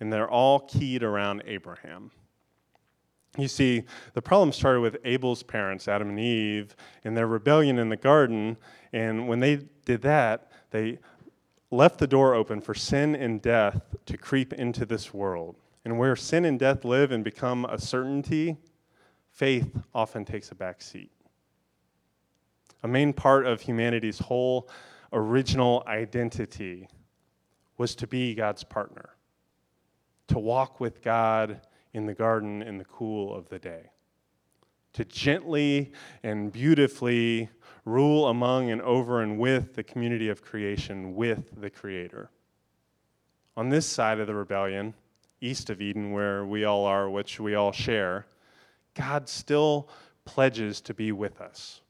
and 0.00 0.12
they're 0.12 0.30
all 0.30 0.60
keyed 0.60 1.02
around 1.02 1.42
Abraham. 1.46 2.10
You 3.36 3.48
see, 3.48 3.84
the 4.14 4.22
problem 4.22 4.52
started 4.52 4.80
with 4.80 4.96
Abel's 5.04 5.42
parents, 5.42 5.86
Adam 5.86 6.08
and 6.08 6.18
Eve, 6.18 6.74
and 7.04 7.16
their 7.16 7.26
rebellion 7.26 7.78
in 7.78 7.88
the 7.88 7.96
garden. 7.96 8.56
And 8.92 9.28
when 9.28 9.40
they 9.40 9.60
did 9.84 10.02
that, 10.02 10.50
they 10.70 10.98
left 11.70 11.98
the 11.98 12.06
door 12.06 12.34
open 12.34 12.60
for 12.60 12.74
sin 12.74 13.14
and 13.14 13.40
death 13.40 13.80
to 14.06 14.16
creep 14.16 14.52
into 14.54 14.86
this 14.86 15.12
world. 15.12 15.56
And 15.84 15.98
where 15.98 16.16
sin 16.16 16.44
and 16.44 16.58
death 16.58 16.84
live 16.84 17.12
and 17.12 17.22
become 17.22 17.64
a 17.66 17.78
certainty, 17.78 18.56
faith 19.30 19.70
often 19.94 20.24
takes 20.24 20.50
a 20.50 20.54
back 20.54 20.82
seat. 20.82 21.12
A 22.82 22.88
main 22.88 23.12
part 23.12 23.46
of 23.46 23.60
humanity's 23.60 24.18
whole 24.18 24.68
original 25.12 25.84
identity 25.86 26.88
was 27.76 27.94
to 27.96 28.06
be 28.06 28.34
God's 28.34 28.64
partner 28.64 29.10
to 30.28 30.38
walk 30.38 30.80
with 30.80 31.02
God 31.02 31.60
in 31.92 32.06
the 32.06 32.14
garden 32.14 32.62
in 32.62 32.78
the 32.78 32.84
cool 32.84 33.34
of 33.34 33.48
the 33.48 33.58
day, 33.58 33.90
to 34.92 35.04
gently 35.04 35.92
and 36.22 36.52
beautifully 36.52 37.48
rule 37.84 38.28
among 38.28 38.70
and 38.70 38.82
over 38.82 39.22
and 39.22 39.38
with 39.38 39.74
the 39.74 39.82
community 39.82 40.28
of 40.28 40.42
creation, 40.42 41.14
with 41.14 41.60
the 41.60 41.70
Creator. 41.70 42.30
on 43.58 43.70
this 43.70 43.86
side 43.86 44.20
of 44.20 44.28
the 44.28 44.34
rebellion, 44.34 44.94
east 45.40 45.68
of 45.68 45.82
Eden, 45.82 46.12
where 46.12 46.46
we 46.46 46.64
all 46.64 46.84
are, 46.84 47.10
which 47.10 47.40
we 47.40 47.56
all 47.56 47.72
share, 47.72 48.24
God 48.94 49.28
still 49.28 49.88
pledges 50.24 50.80
to 50.82 50.94
be 50.94 51.10
with 51.10 51.40
us. 51.40 51.80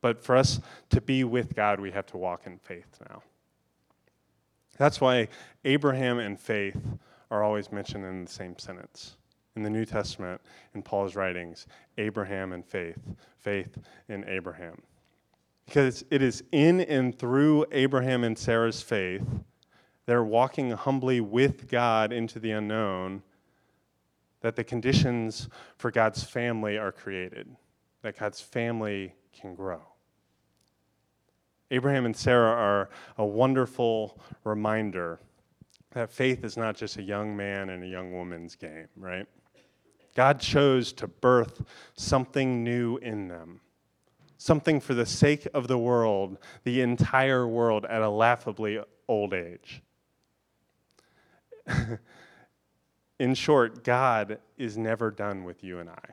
But 0.00 0.20
for 0.20 0.36
us 0.36 0.58
to 0.90 1.00
be 1.00 1.22
with 1.22 1.54
God, 1.54 1.78
we 1.78 1.92
have 1.92 2.06
to 2.06 2.16
walk 2.16 2.42
in 2.44 2.58
faith 2.58 2.98
now. 3.08 3.22
That's 4.78 5.00
why 5.00 5.28
Abraham 5.64 6.18
and 6.18 6.38
faith 6.38 6.80
are 7.30 7.42
always 7.42 7.72
mentioned 7.72 8.04
in 8.04 8.24
the 8.24 8.30
same 8.30 8.58
sentence. 8.58 9.16
In 9.56 9.62
the 9.62 9.70
New 9.70 9.84
Testament, 9.84 10.40
in 10.74 10.82
Paul's 10.82 11.14
writings, 11.14 11.66
Abraham 11.96 12.52
and 12.52 12.64
faith, 12.64 12.98
faith 13.38 13.78
in 14.08 14.24
Abraham. 14.28 14.82
Because 15.64 16.04
it 16.10 16.22
is 16.22 16.42
in 16.50 16.80
and 16.80 17.16
through 17.16 17.64
Abraham 17.70 18.24
and 18.24 18.36
Sarah's 18.36 18.82
faith, 18.82 19.24
they're 20.06 20.24
walking 20.24 20.72
humbly 20.72 21.20
with 21.20 21.68
God 21.68 22.12
into 22.12 22.38
the 22.38 22.50
unknown, 22.50 23.22
that 24.40 24.56
the 24.56 24.64
conditions 24.64 25.48
for 25.78 25.90
God's 25.90 26.22
family 26.22 26.76
are 26.76 26.92
created, 26.92 27.48
that 28.02 28.18
God's 28.18 28.40
family 28.40 29.14
can 29.32 29.54
grow. 29.54 29.93
Abraham 31.74 32.06
and 32.06 32.16
Sarah 32.16 32.52
are 32.52 32.88
a 33.18 33.26
wonderful 33.26 34.20
reminder 34.44 35.18
that 35.90 36.08
faith 36.08 36.44
is 36.44 36.56
not 36.56 36.76
just 36.76 36.98
a 36.98 37.02
young 37.02 37.36
man 37.36 37.70
and 37.70 37.82
a 37.82 37.86
young 37.86 38.12
woman's 38.12 38.54
game, 38.54 38.86
right? 38.96 39.26
God 40.14 40.38
chose 40.38 40.92
to 40.92 41.08
birth 41.08 41.64
something 41.96 42.62
new 42.62 42.98
in 42.98 43.26
them, 43.26 43.60
something 44.38 44.80
for 44.80 44.94
the 44.94 45.04
sake 45.04 45.48
of 45.52 45.66
the 45.66 45.76
world, 45.76 46.38
the 46.62 46.80
entire 46.80 47.48
world, 47.48 47.84
at 47.86 48.02
a 48.02 48.08
laughably 48.08 48.78
old 49.08 49.34
age. 49.34 49.82
in 53.18 53.34
short, 53.34 53.82
God 53.82 54.38
is 54.56 54.78
never 54.78 55.10
done 55.10 55.42
with 55.42 55.64
you 55.64 55.80
and 55.80 55.90
I. 55.90 56.04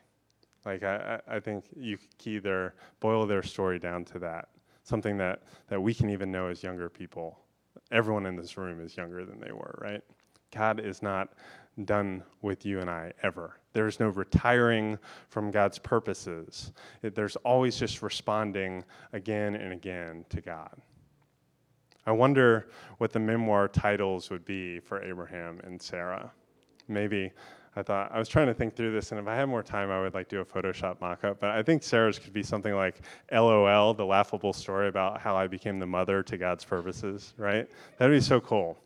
Like, 0.65 0.81
I, 0.81 1.19
I 1.27 1.39
think 1.39 1.65
you 1.75 1.97
could 1.97 2.27
either 2.27 2.73
boil 2.99 3.27
their 3.27 3.43
story 3.43 3.77
down 3.77 4.05
to 4.05 4.19
that 4.19 4.49
something 4.83 5.17
that, 5.17 5.43
that 5.67 5.81
we 5.81 5.93
can 5.93 6.09
even 6.09 6.31
know 6.31 6.47
as 6.47 6.63
younger 6.63 6.89
people. 6.89 7.39
Everyone 7.91 8.25
in 8.25 8.35
this 8.35 8.57
room 8.57 8.79
is 8.83 8.97
younger 8.97 9.25
than 9.25 9.39
they 9.39 9.51
were, 9.51 9.77
right? 9.81 10.01
God 10.53 10.79
is 10.79 11.01
not 11.01 11.29
done 11.85 12.23
with 12.41 12.65
you 12.65 12.79
and 12.79 12.89
I 12.89 13.13
ever. 13.23 13.57
There 13.73 13.87
is 13.87 13.99
no 13.99 14.09
retiring 14.09 14.99
from 15.29 15.51
God's 15.51 15.79
purposes. 15.79 16.73
It, 17.01 17.15
there's 17.15 17.37
always 17.37 17.77
just 17.77 18.01
responding 18.01 18.83
again 19.13 19.55
and 19.55 19.71
again 19.71 20.25
to 20.29 20.41
God. 20.41 20.75
I 22.05 22.11
wonder 22.11 22.69
what 22.97 23.13
the 23.13 23.19
memoir 23.19 23.67
titles 23.67 24.29
would 24.29 24.43
be 24.43 24.79
for 24.79 25.01
Abraham 25.03 25.61
and 25.63 25.81
Sarah. 25.81 26.31
Maybe 26.87 27.31
I 27.75 27.83
thought 27.83 28.11
I 28.11 28.19
was 28.19 28.27
trying 28.27 28.47
to 28.47 28.53
think 28.53 28.75
through 28.75 28.91
this, 28.91 29.11
and 29.11 29.19
if 29.19 29.27
I 29.27 29.35
had 29.35 29.47
more 29.47 29.63
time, 29.63 29.91
I 29.91 30.01
would 30.01 30.13
like 30.13 30.27
do 30.27 30.41
a 30.41 30.45
Photoshop 30.45 30.99
mock-up. 30.99 31.39
But 31.39 31.51
I 31.51 31.63
think 31.63 31.83
Sarah's 31.83 32.19
could 32.19 32.33
be 32.33 32.43
something 32.43 32.75
like 32.75 33.01
"LOL," 33.31 33.93
the 33.93 34.05
laughable 34.05 34.51
story 34.51 34.89
about 34.89 35.21
how 35.21 35.37
I 35.37 35.47
became 35.47 35.79
the 35.79 35.85
mother 35.85 36.21
to 36.23 36.37
God's 36.37 36.65
purposes. 36.65 37.33
Right? 37.37 37.69
That'd 37.97 38.15
be 38.15 38.21
so 38.21 38.41
cool. 38.41 38.77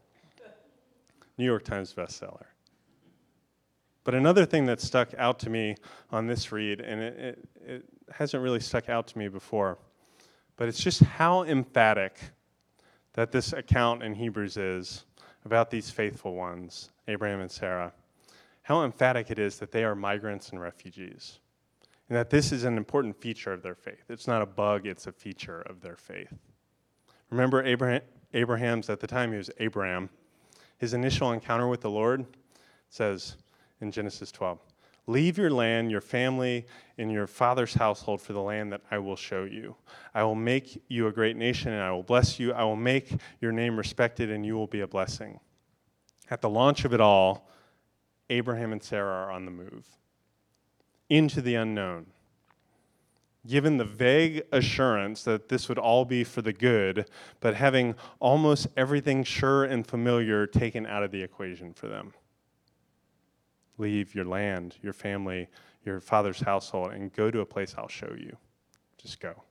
New 1.38 1.46
York 1.46 1.64
Times 1.64 1.94
bestseller. 1.94 2.46
But 4.04 4.14
another 4.14 4.46
thing 4.46 4.68
that 4.68 4.80
stuck 4.80 5.10
out 5.18 5.40
to 5.40 5.50
me 5.50 5.76
on 6.12 6.28
this 6.28 6.52
read, 6.52 6.80
and 6.80 7.02
it, 7.02 7.18
it, 7.18 7.50
it 7.66 7.86
hasn't 8.12 8.44
really 8.44 8.60
stuck 8.60 8.88
out 8.88 9.08
to 9.08 9.18
me 9.18 9.28
before, 9.28 9.80
but 10.58 10.70
it's 10.70 10.80
just 10.80 11.02
how 11.02 11.44
emphatic 11.44 12.20
that 13.14 13.32
this 13.32 13.52
account 13.52 14.04
in 14.04 14.14
Hebrews 14.14 14.58
is 14.58 15.06
about 15.44 15.72
these 15.72 15.90
faithful 15.90 16.36
ones, 16.36 16.92
Abraham 17.08 17.40
and 17.40 17.50
Sarah 17.50 17.92
how 18.66 18.84
emphatic 18.84 19.30
it 19.30 19.38
is 19.38 19.60
that 19.60 19.72
they 19.72 19.84
are 19.84 19.94
migrants 19.94 20.50
and 20.50 20.60
refugees, 20.60 21.38
and 22.10 22.18
that 22.18 22.32
this 22.32 22.52
is 22.52 22.64
an 22.64 22.78
important 22.78 23.16
feature 23.16 23.54
of 23.54 23.62
their 23.62 23.76
faith. 23.76 24.06
It's 24.10 24.26
not 24.26 24.42
a 24.42 24.46
bug, 24.48 24.88
it's 24.88 25.06
a 25.06 25.12
feature 25.12 25.62
of 25.62 25.82
their 25.82 25.96
faith. 25.96 26.34
Remember 27.30 27.64
Abraham, 27.64 28.02
Abraham's, 28.34 28.90
at 28.90 29.00
the 29.00 29.06
time 29.06 29.30
he 29.30 29.38
was 29.38 29.52
Abram, 29.60 30.10
his 30.80 30.96
initial 30.96 31.32
encounter 31.32 31.68
with 31.68 31.82
the 31.82 31.92
Lord 31.92 32.26
says 32.90 33.36
in 33.82 33.92
Genesis 33.92 34.32
12, 34.32 34.60
Leave 35.06 35.38
your 35.38 35.52
land, 35.52 35.92
your 35.92 36.02
family, 36.02 36.66
and 36.98 37.12
your 37.12 37.28
father's 37.28 37.76
household 37.76 38.20
for 38.20 38.34
the 38.34 38.42
land 38.42 38.72
that 38.74 38.82
I 38.90 38.98
will 38.98 39.16
show 39.16 39.44
you. 39.44 39.76
I 40.16 40.24
will 40.24 40.34
make 40.34 40.82
you 40.88 41.06
a 41.06 41.12
great 41.12 41.38
nation, 41.38 41.72
and 41.72 41.84
I 41.84 41.92
will 41.92 42.02
bless 42.02 42.40
you. 42.40 42.52
I 42.52 42.64
will 42.64 42.76
make 42.76 43.16
your 43.42 43.52
name 43.52 43.78
respected, 43.78 44.32
and 44.32 44.44
you 44.44 44.56
will 44.56 44.66
be 44.66 44.82
a 44.82 44.88
blessing. 44.88 45.40
At 46.32 46.42
the 46.42 46.50
launch 46.50 46.84
of 46.84 46.96
it 46.96 47.00
all, 47.00 47.48
Abraham 48.30 48.72
and 48.72 48.82
Sarah 48.82 49.26
are 49.28 49.32
on 49.32 49.46
the 49.46 49.52
move 49.52 49.86
into 51.10 51.42
the 51.42 51.56
unknown. 51.56 52.08
Given 53.48 53.78
the 53.78 53.86
vague 53.86 54.44
assurance 54.52 55.24
that 55.24 55.50
this 55.50 55.70
would 55.70 55.78
all 55.78 56.04
be 56.04 56.24
for 56.24 56.42
the 56.42 56.54
good, 56.54 57.08
but 57.40 57.54
having 57.54 57.94
almost 58.20 58.68
everything 58.76 59.24
sure 59.24 59.64
and 59.64 59.86
familiar 59.86 60.48
taken 60.48 60.88
out 60.88 61.04
of 61.04 61.12
the 61.12 61.22
equation 61.22 61.72
for 61.74 61.88
them. 61.88 62.14
Leave 63.78 64.16
your 64.16 64.26
land, 64.26 64.76
your 64.82 64.94
family, 64.94 65.48
your 65.84 66.00
father's 66.00 66.40
household, 66.40 66.92
and 66.92 67.14
go 67.14 67.30
to 67.30 67.42
a 67.42 67.46
place 67.46 67.76
I'll 67.78 67.88
show 67.88 68.16
you. 68.18 68.36
Just 68.98 69.20
go. 69.20 69.44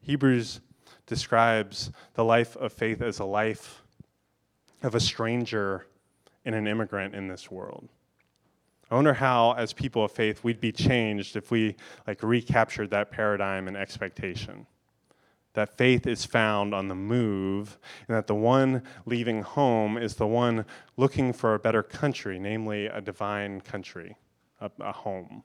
Hebrews 0.00 0.60
describes 1.06 1.92
the 2.14 2.24
life 2.24 2.56
of 2.56 2.72
faith 2.72 3.00
as 3.00 3.20
a 3.20 3.24
life 3.24 3.82
of 4.82 4.96
a 4.96 5.00
stranger 5.00 5.86
and 6.46 6.54
an 6.54 6.66
immigrant 6.66 7.14
in 7.14 7.28
this 7.28 7.50
world. 7.50 7.88
I 8.90 8.94
wonder 8.94 9.14
how, 9.14 9.52
as 9.52 9.72
people 9.72 10.04
of 10.04 10.12
faith, 10.12 10.44
we'd 10.44 10.60
be 10.60 10.70
changed 10.70 11.36
if 11.36 11.50
we 11.50 11.74
like 12.06 12.22
recaptured 12.22 12.90
that 12.90 13.10
paradigm 13.10 13.66
and 13.66 13.76
expectation. 13.76 14.66
That 15.54 15.76
faith 15.76 16.06
is 16.06 16.24
found 16.24 16.72
on 16.72 16.86
the 16.86 16.94
move, 16.94 17.78
and 18.06 18.16
that 18.16 18.28
the 18.28 18.34
one 18.34 18.82
leaving 19.04 19.42
home 19.42 19.98
is 19.98 20.14
the 20.14 20.26
one 20.26 20.64
looking 20.96 21.32
for 21.32 21.54
a 21.54 21.58
better 21.58 21.82
country, 21.82 22.38
namely 22.38 22.86
a 22.86 23.00
divine 23.00 23.60
country, 23.60 24.16
a, 24.60 24.70
a 24.78 24.92
home. 24.92 25.42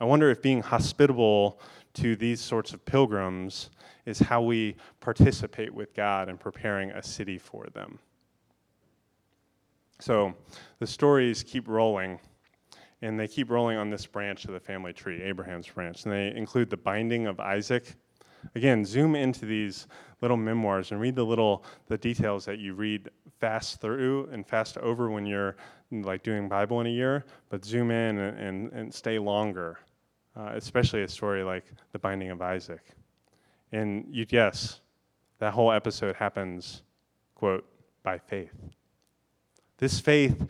I 0.00 0.04
wonder 0.04 0.30
if 0.30 0.40
being 0.40 0.62
hospitable 0.62 1.60
to 1.94 2.16
these 2.16 2.40
sorts 2.40 2.72
of 2.72 2.84
pilgrims 2.84 3.68
is 4.06 4.20
how 4.20 4.40
we 4.40 4.76
participate 5.00 5.74
with 5.74 5.92
God 5.92 6.28
in 6.28 6.38
preparing 6.38 6.90
a 6.92 7.02
city 7.02 7.36
for 7.36 7.66
them. 7.74 7.98
So 10.00 10.34
the 10.78 10.86
stories 10.86 11.42
keep 11.42 11.68
rolling, 11.68 12.20
and 13.02 13.18
they 13.18 13.28
keep 13.28 13.50
rolling 13.50 13.76
on 13.78 13.90
this 13.90 14.06
branch 14.06 14.44
of 14.44 14.52
the 14.52 14.60
family 14.60 14.92
tree, 14.92 15.22
Abraham's 15.22 15.68
branch. 15.68 16.04
And 16.04 16.12
they 16.12 16.34
include 16.36 16.70
the 16.70 16.76
binding 16.76 17.26
of 17.26 17.40
Isaac. 17.40 17.94
Again, 18.54 18.84
zoom 18.84 19.16
into 19.16 19.46
these 19.46 19.88
little 20.20 20.36
memoirs 20.36 20.92
and 20.92 21.00
read 21.00 21.16
the 21.16 21.24
little 21.24 21.64
the 21.86 21.98
details 21.98 22.44
that 22.44 22.58
you 22.58 22.74
read 22.74 23.10
fast 23.40 23.80
through 23.80 24.28
and 24.32 24.46
fast 24.46 24.78
over 24.78 25.10
when 25.10 25.26
you're 25.26 25.56
like 25.90 26.22
doing 26.22 26.48
Bible 26.48 26.80
in 26.80 26.86
a 26.86 26.90
year, 26.90 27.24
but 27.50 27.64
zoom 27.64 27.90
in 27.90 28.18
and, 28.18 28.38
and, 28.38 28.72
and 28.72 28.94
stay 28.94 29.18
longer, 29.18 29.78
uh, 30.36 30.50
especially 30.54 31.02
a 31.02 31.08
story 31.08 31.42
like 31.42 31.64
the 31.92 31.98
binding 31.98 32.30
of 32.30 32.42
Isaac. 32.42 32.82
And 33.72 34.06
you 34.10 34.26
guess 34.26 34.80
that 35.38 35.52
whole 35.52 35.72
episode 35.72 36.16
happens, 36.16 36.82
quote, 37.34 37.64
by 38.02 38.18
faith. 38.18 38.52
This 39.78 40.00
faith 40.00 40.48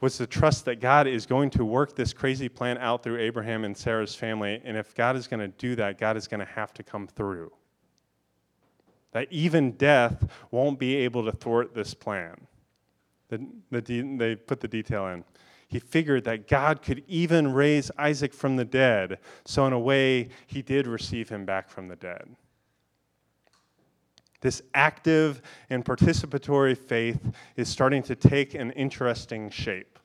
was 0.00 0.18
the 0.18 0.26
trust 0.26 0.64
that 0.64 0.80
God 0.80 1.06
is 1.06 1.26
going 1.26 1.50
to 1.50 1.64
work 1.64 1.94
this 1.94 2.12
crazy 2.12 2.48
plan 2.48 2.76
out 2.78 3.04
through 3.04 3.20
Abraham 3.20 3.64
and 3.64 3.76
Sarah's 3.76 4.14
family. 4.14 4.60
And 4.64 4.76
if 4.76 4.94
God 4.94 5.14
is 5.16 5.28
going 5.28 5.40
to 5.40 5.48
do 5.48 5.76
that, 5.76 5.96
God 5.96 6.16
is 6.16 6.26
going 6.26 6.40
to 6.40 6.52
have 6.52 6.74
to 6.74 6.82
come 6.82 7.06
through. 7.06 7.52
That 9.12 9.28
even 9.30 9.72
death 9.72 10.26
won't 10.50 10.78
be 10.78 10.96
able 10.96 11.24
to 11.24 11.32
thwart 11.32 11.74
this 11.74 11.94
plan. 11.94 12.48
The, 13.28 13.46
the 13.70 13.80
de- 13.80 14.16
they 14.16 14.34
put 14.34 14.60
the 14.60 14.68
detail 14.68 15.06
in. 15.06 15.24
He 15.68 15.78
figured 15.78 16.24
that 16.24 16.48
God 16.48 16.82
could 16.82 17.02
even 17.06 17.52
raise 17.52 17.90
Isaac 17.96 18.34
from 18.34 18.56
the 18.56 18.64
dead. 18.64 19.18
So, 19.46 19.66
in 19.66 19.72
a 19.72 19.78
way, 19.78 20.28
he 20.46 20.60
did 20.60 20.86
receive 20.86 21.30
him 21.30 21.46
back 21.46 21.70
from 21.70 21.88
the 21.88 21.96
dead. 21.96 22.28
This 24.42 24.60
active 24.74 25.40
and 25.70 25.84
participatory 25.84 26.76
faith 26.76 27.20
is 27.56 27.68
starting 27.68 28.02
to 28.02 28.16
take 28.16 28.54
an 28.54 28.72
interesting 28.72 29.48
shape. 29.48 29.98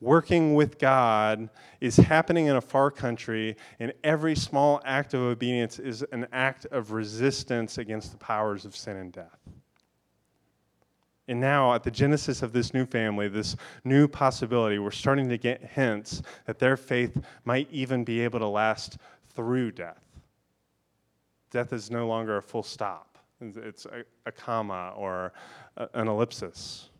Working 0.00 0.54
with 0.54 0.78
God 0.78 1.50
is 1.80 1.96
happening 1.96 2.46
in 2.46 2.56
a 2.56 2.60
far 2.60 2.90
country, 2.90 3.56
and 3.80 3.92
every 4.02 4.34
small 4.34 4.80
act 4.84 5.12
of 5.12 5.20
obedience 5.20 5.78
is 5.78 6.02
an 6.12 6.26
act 6.32 6.64
of 6.66 6.92
resistance 6.92 7.76
against 7.76 8.12
the 8.12 8.16
powers 8.16 8.64
of 8.64 8.74
sin 8.74 8.96
and 8.96 9.12
death. 9.12 9.38
And 11.28 11.40
now, 11.40 11.74
at 11.74 11.82
the 11.82 11.90
genesis 11.90 12.42
of 12.42 12.52
this 12.52 12.72
new 12.72 12.86
family, 12.86 13.28
this 13.28 13.56
new 13.84 14.08
possibility, 14.08 14.78
we're 14.78 14.90
starting 14.90 15.28
to 15.28 15.36
get 15.36 15.62
hints 15.62 16.22
that 16.46 16.58
their 16.58 16.76
faith 16.76 17.22
might 17.44 17.68
even 17.70 18.02
be 18.04 18.20
able 18.20 18.38
to 18.38 18.48
last 18.48 18.98
through 19.34 19.72
death 19.72 20.09
death 21.50 21.72
is 21.72 21.90
no 21.90 22.06
longer 22.06 22.36
a 22.36 22.42
full 22.42 22.62
stop. 22.62 23.18
It's 23.40 23.86
a, 23.86 24.04
a 24.26 24.32
comma 24.32 24.92
or 24.96 25.32
a, 25.76 25.88
an 25.94 26.08
ellipsis. 26.08 26.90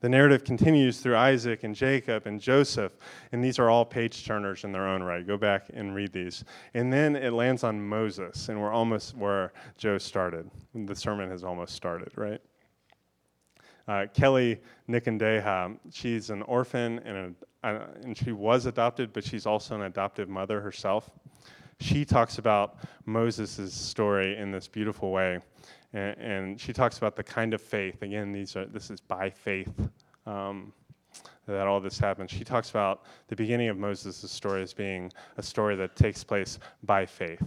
The 0.00 0.08
narrative 0.10 0.44
continues 0.44 1.00
through 1.00 1.16
Isaac 1.16 1.64
and 1.64 1.74
Jacob 1.74 2.26
and 2.26 2.38
Joseph, 2.40 2.92
and 3.32 3.42
these 3.42 3.58
are 3.58 3.70
all 3.70 3.84
page 3.84 4.26
turners 4.26 4.64
in 4.64 4.70
their 4.70 4.86
own 4.86 5.02
right. 5.02 5.26
Go 5.26 5.38
back 5.38 5.70
and 5.72 5.94
read 5.94 6.12
these. 6.12 6.44
And 6.74 6.92
then 6.92 7.16
it 7.16 7.32
lands 7.32 7.64
on 7.64 7.80
Moses, 7.80 8.50
and 8.50 8.60
we're 8.60 8.72
almost 8.72 9.16
where 9.16 9.52
Joe 9.78 9.96
started. 9.96 10.50
The 10.74 10.94
sermon 10.94 11.30
has 11.30 11.44
almost 11.44 11.74
started, 11.74 12.10
right? 12.16 12.40
Uh, 13.88 14.06
Kelly 14.12 14.60
Nikondeha, 14.88 15.78
she's 15.92 16.30
an 16.30 16.42
orphan 16.42 16.98
and, 17.04 17.34
a, 17.62 17.88
and 18.02 18.16
she 18.16 18.32
was 18.32 18.66
adopted, 18.66 19.12
but 19.12 19.24
she's 19.24 19.46
also 19.46 19.76
an 19.76 19.82
adoptive 19.82 20.28
mother 20.28 20.60
herself. 20.60 21.10
She 21.80 22.04
talks 22.04 22.38
about 22.38 22.78
Moses' 23.04 23.72
story 23.72 24.36
in 24.36 24.50
this 24.50 24.66
beautiful 24.68 25.10
way 25.10 25.40
and, 25.92 26.18
and, 26.18 26.60
she 26.60 26.72
talks 26.72 26.98
about 26.98 27.16
the 27.16 27.22
kind 27.22 27.54
of 27.54 27.60
faith. 27.60 28.02
Again, 28.02 28.32
these 28.32 28.56
are 28.56 28.66
this 28.66 28.90
is 28.90 29.00
by 29.00 29.30
faith 29.30 29.72
um, 30.26 30.72
that 31.46 31.66
all 31.66 31.80
this 31.80 31.98
happens. 31.98 32.30
She 32.30 32.44
talks 32.44 32.70
about 32.70 33.04
the 33.28 33.36
beginning 33.36 33.68
of 33.68 33.78
Moses' 33.78 34.30
story 34.30 34.62
as 34.62 34.74
being 34.74 35.12
a 35.36 35.42
story 35.42 35.76
that 35.76 35.96
takes 35.96 36.22
place 36.22 36.58
by 36.82 37.06
faith, 37.06 37.42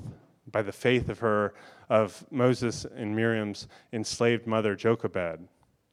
by 0.52 0.62
the 0.62 0.72
faith 0.72 1.10
of 1.10 1.20
her 1.20 1.54
of 1.90 2.26
Moses 2.32 2.86
and 2.96 3.16
Miriam's 3.16 3.68
enslaved 3.94 4.48
mother 4.48 4.76
Jochebed 4.76 5.48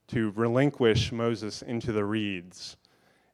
to 0.08 0.30
relinquish 0.32 1.10
Moses 1.10 1.62
into 1.62 1.92
the 1.92 2.04
reeds. 2.04 2.76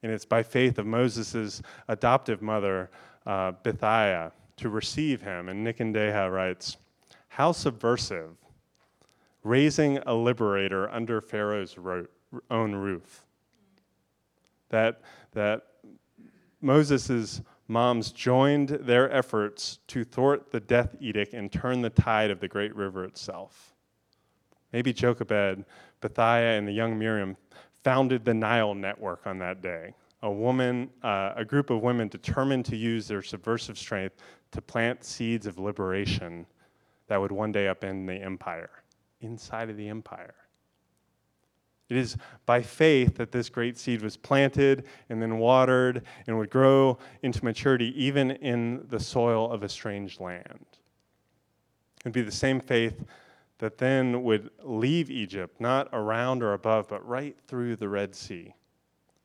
And 0.02 0.10
it's 0.10 0.24
by 0.24 0.42
faith 0.42 0.78
of 0.78 0.86
Moses' 0.86 1.62
adoptive 1.88 2.42
mother, 2.42 2.90
uh, 3.26 3.52
Bithiah, 3.64 4.32
to 4.62 4.68
receive 4.68 5.22
him. 5.22 5.48
And 5.48 5.66
Nikondeha 5.66 6.32
writes, 6.32 6.76
How 7.28 7.52
subversive 7.52 8.36
raising 9.44 9.98
a 9.98 10.14
liberator 10.14 10.88
under 10.90 11.20
Pharaoh's 11.20 11.76
ro- 11.76 12.06
own 12.50 12.74
roof. 12.74 13.24
That, 14.70 15.00
that 15.32 15.66
Moses' 16.60 17.42
moms 17.68 18.12
joined 18.12 18.68
their 18.68 19.10
efforts 19.10 19.78
to 19.88 20.04
thwart 20.04 20.50
the 20.52 20.60
death 20.60 20.94
edict 21.00 21.34
and 21.34 21.50
turn 21.50 21.82
the 21.82 21.90
tide 21.90 22.30
of 22.30 22.40
the 22.40 22.48
great 22.48 22.74
river 22.74 23.04
itself. 23.04 23.74
Maybe 24.72 24.92
Jochebed, 24.92 25.64
Bithiah, 26.00 26.58
and 26.58 26.66
the 26.66 26.72
young 26.72 26.98
Miriam 26.98 27.36
founded 27.82 28.24
the 28.24 28.34
Nile 28.34 28.74
Network 28.74 29.26
on 29.26 29.38
that 29.38 29.60
day. 29.60 29.94
A 30.22 30.30
woman, 30.30 30.90
uh, 31.02 31.32
a 31.36 31.44
group 31.44 31.70
of 31.70 31.82
women 31.82 32.08
determined 32.08 32.64
to 32.66 32.76
use 32.76 33.08
their 33.08 33.22
subversive 33.22 33.76
strength 33.76 34.16
to 34.52 34.62
plant 34.62 35.04
seeds 35.04 35.46
of 35.46 35.58
liberation 35.58 36.46
that 37.08 37.20
would 37.20 37.32
one 37.32 37.50
day 37.50 37.66
upend 37.66 38.06
the 38.06 38.14
empire 38.14 38.70
inside 39.20 39.68
of 39.68 39.76
the 39.76 39.88
empire. 39.88 40.34
It 41.88 41.96
is 41.96 42.16
by 42.46 42.62
faith 42.62 43.16
that 43.16 43.32
this 43.32 43.50
great 43.50 43.76
seed 43.76 44.00
was 44.00 44.16
planted 44.16 44.84
and 45.10 45.20
then 45.20 45.38
watered 45.38 46.04
and 46.26 46.38
would 46.38 46.48
grow 46.48 46.98
into 47.22 47.44
maturity 47.44 47.92
even 48.02 48.30
in 48.30 48.86
the 48.88 49.00
soil 49.00 49.50
of 49.50 49.62
a 49.62 49.68
strange 49.68 50.18
land. 50.18 50.66
It 51.98 52.04
would 52.06 52.14
be 52.14 52.22
the 52.22 52.32
same 52.32 52.60
faith 52.60 53.04
that 53.58 53.78
then 53.78 54.22
would 54.22 54.50
leave 54.62 55.10
Egypt, 55.10 55.60
not 55.60 55.88
around 55.92 56.42
or 56.42 56.54
above, 56.54 56.88
but 56.88 57.06
right 57.06 57.36
through 57.46 57.76
the 57.76 57.88
Red 57.88 58.14
Sea. 58.14 58.54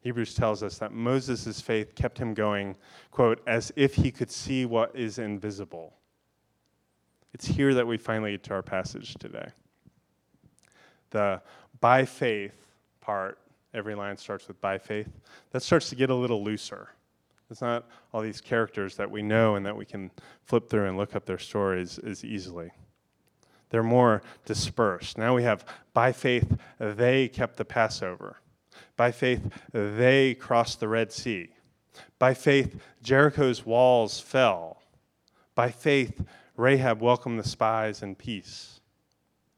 Hebrews 0.01 0.33
tells 0.35 0.63
us 0.63 0.77
that 0.77 0.93
Moses' 0.93 1.59
faith 1.59 1.95
kept 1.95 2.17
him 2.17 2.33
going, 2.33 2.75
quote, 3.11 3.41
as 3.47 3.71
if 3.75 3.95
he 3.95 4.11
could 4.11 4.31
see 4.31 4.65
what 4.65 4.95
is 4.95 5.17
invisible. 5.17 5.93
It's 7.33 7.45
here 7.45 7.73
that 7.73 7.85
we 7.85 7.97
finally 7.97 8.31
get 8.31 8.43
to 8.43 8.53
our 8.53 8.63
passage 8.63 9.15
today 9.15 9.49
the 11.11 11.41
by 11.79 12.05
faith 12.05 12.53
part, 13.01 13.39
every 13.73 13.95
line 13.95 14.17
starts 14.17 14.47
with 14.47 14.59
by 14.61 14.77
faith, 14.77 15.09
that 15.51 15.61
starts 15.61 15.89
to 15.89 15.95
get 15.95 16.09
a 16.09 16.15
little 16.15 16.43
looser. 16.43 16.89
It's 17.49 17.61
not 17.61 17.85
all 18.13 18.21
these 18.21 18.41
characters 18.41 18.95
that 18.97 19.09
we 19.09 19.21
know 19.21 19.55
and 19.55 19.65
that 19.65 19.75
we 19.75 19.85
can 19.85 20.11
flip 20.43 20.69
through 20.69 20.87
and 20.87 20.97
look 20.97 21.15
up 21.15 21.25
their 21.25 21.37
stories 21.37 21.97
as 21.99 22.25
easily. 22.25 22.71
They're 23.69 23.83
more 23.83 24.21
dispersed. 24.45 25.17
Now 25.17 25.35
we 25.35 25.43
have 25.43 25.65
by 25.93 26.11
faith, 26.11 26.57
they 26.79 27.27
kept 27.29 27.57
the 27.57 27.65
Passover. 27.65 28.37
By 28.97 29.11
faith, 29.11 29.47
they 29.71 30.33
crossed 30.33 30.79
the 30.79 30.87
Red 30.87 31.13
Sea. 31.13 31.49
By 32.19 32.33
faith, 32.33 32.75
Jericho's 33.01 33.65
walls 33.65 34.19
fell. 34.19 34.81
By 35.55 35.71
faith, 35.71 36.25
Rahab 36.57 37.01
welcomed 37.01 37.39
the 37.39 37.47
spies 37.47 38.03
in 38.03 38.15
peace 38.15 38.76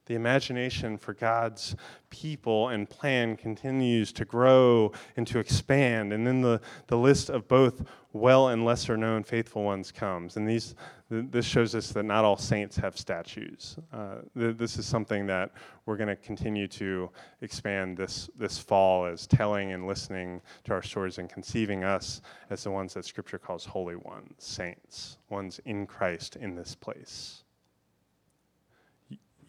the 0.09 0.15
imagination 0.15 0.97
for 0.97 1.13
God's 1.13 1.75
people 2.09 2.69
and 2.69 2.89
plan 2.89 3.37
continues 3.37 4.11
to 4.13 4.25
grow 4.25 4.91
and 5.15 5.27
to 5.27 5.37
expand. 5.37 6.11
And 6.11 6.25
then 6.25 6.41
the, 6.41 6.59
the 6.87 6.97
list 6.97 7.29
of 7.29 7.47
both 7.47 7.83
well 8.11 8.47
and 8.47 8.65
lesser 8.65 8.97
known 8.97 9.23
faithful 9.23 9.63
ones 9.63 9.91
comes. 9.91 10.35
And 10.35 10.49
these, 10.49 10.73
this 11.11 11.45
shows 11.45 11.75
us 11.75 11.91
that 11.91 12.05
not 12.05 12.25
all 12.25 12.37
saints 12.37 12.75
have 12.77 12.97
statues. 12.97 13.77
Uh, 13.93 14.15
th- 14.35 14.57
this 14.57 14.79
is 14.79 14.87
something 14.87 15.27
that 15.27 15.51
we're 15.85 15.97
going 15.97 16.09
to 16.09 16.15
continue 16.15 16.67
to 16.69 17.11
expand 17.41 17.95
this, 17.95 18.31
this 18.35 18.57
fall 18.57 19.05
as 19.05 19.27
telling 19.27 19.73
and 19.73 19.85
listening 19.85 20.41
to 20.63 20.73
our 20.73 20.81
stories 20.81 21.19
and 21.19 21.29
conceiving 21.29 21.83
us 21.83 22.21
as 22.49 22.63
the 22.63 22.71
ones 22.71 22.95
that 22.95 23.05
Scripture 23.05 23.37
calls 23.37 23.63
holy 23.63 23.95
ones, 23.95 24.33
saints, 24.39 25.19
ones 25.29 25.59
in 25.65 25.85
Christ 25.85 26.35
in 26.35 26.55
this 26.55 26.73
place. 26.73 27.43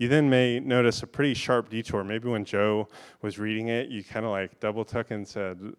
You 0.00 0.08
then 0.08 0.30
may 0.30 0.58
notice 0.60 1.02
a 1.02 1.06
pretty 1.06 1.34
sharp 1.34 1.68
detour. 1.68 2.02
Maybe 2.02 2.26
when 2.26 2.46
Joe 2.46 2.88
was 3.20 3.38
reading 3.38 3.68
it, 3.68 3.90
you 3.90 4.02
kind 4.02 4.24
of 4.24 4.30
like 4.30 4.58
double 4.58 4.82
took 4.82 5.10
and 5.10 5.28
said, 5.28 5.74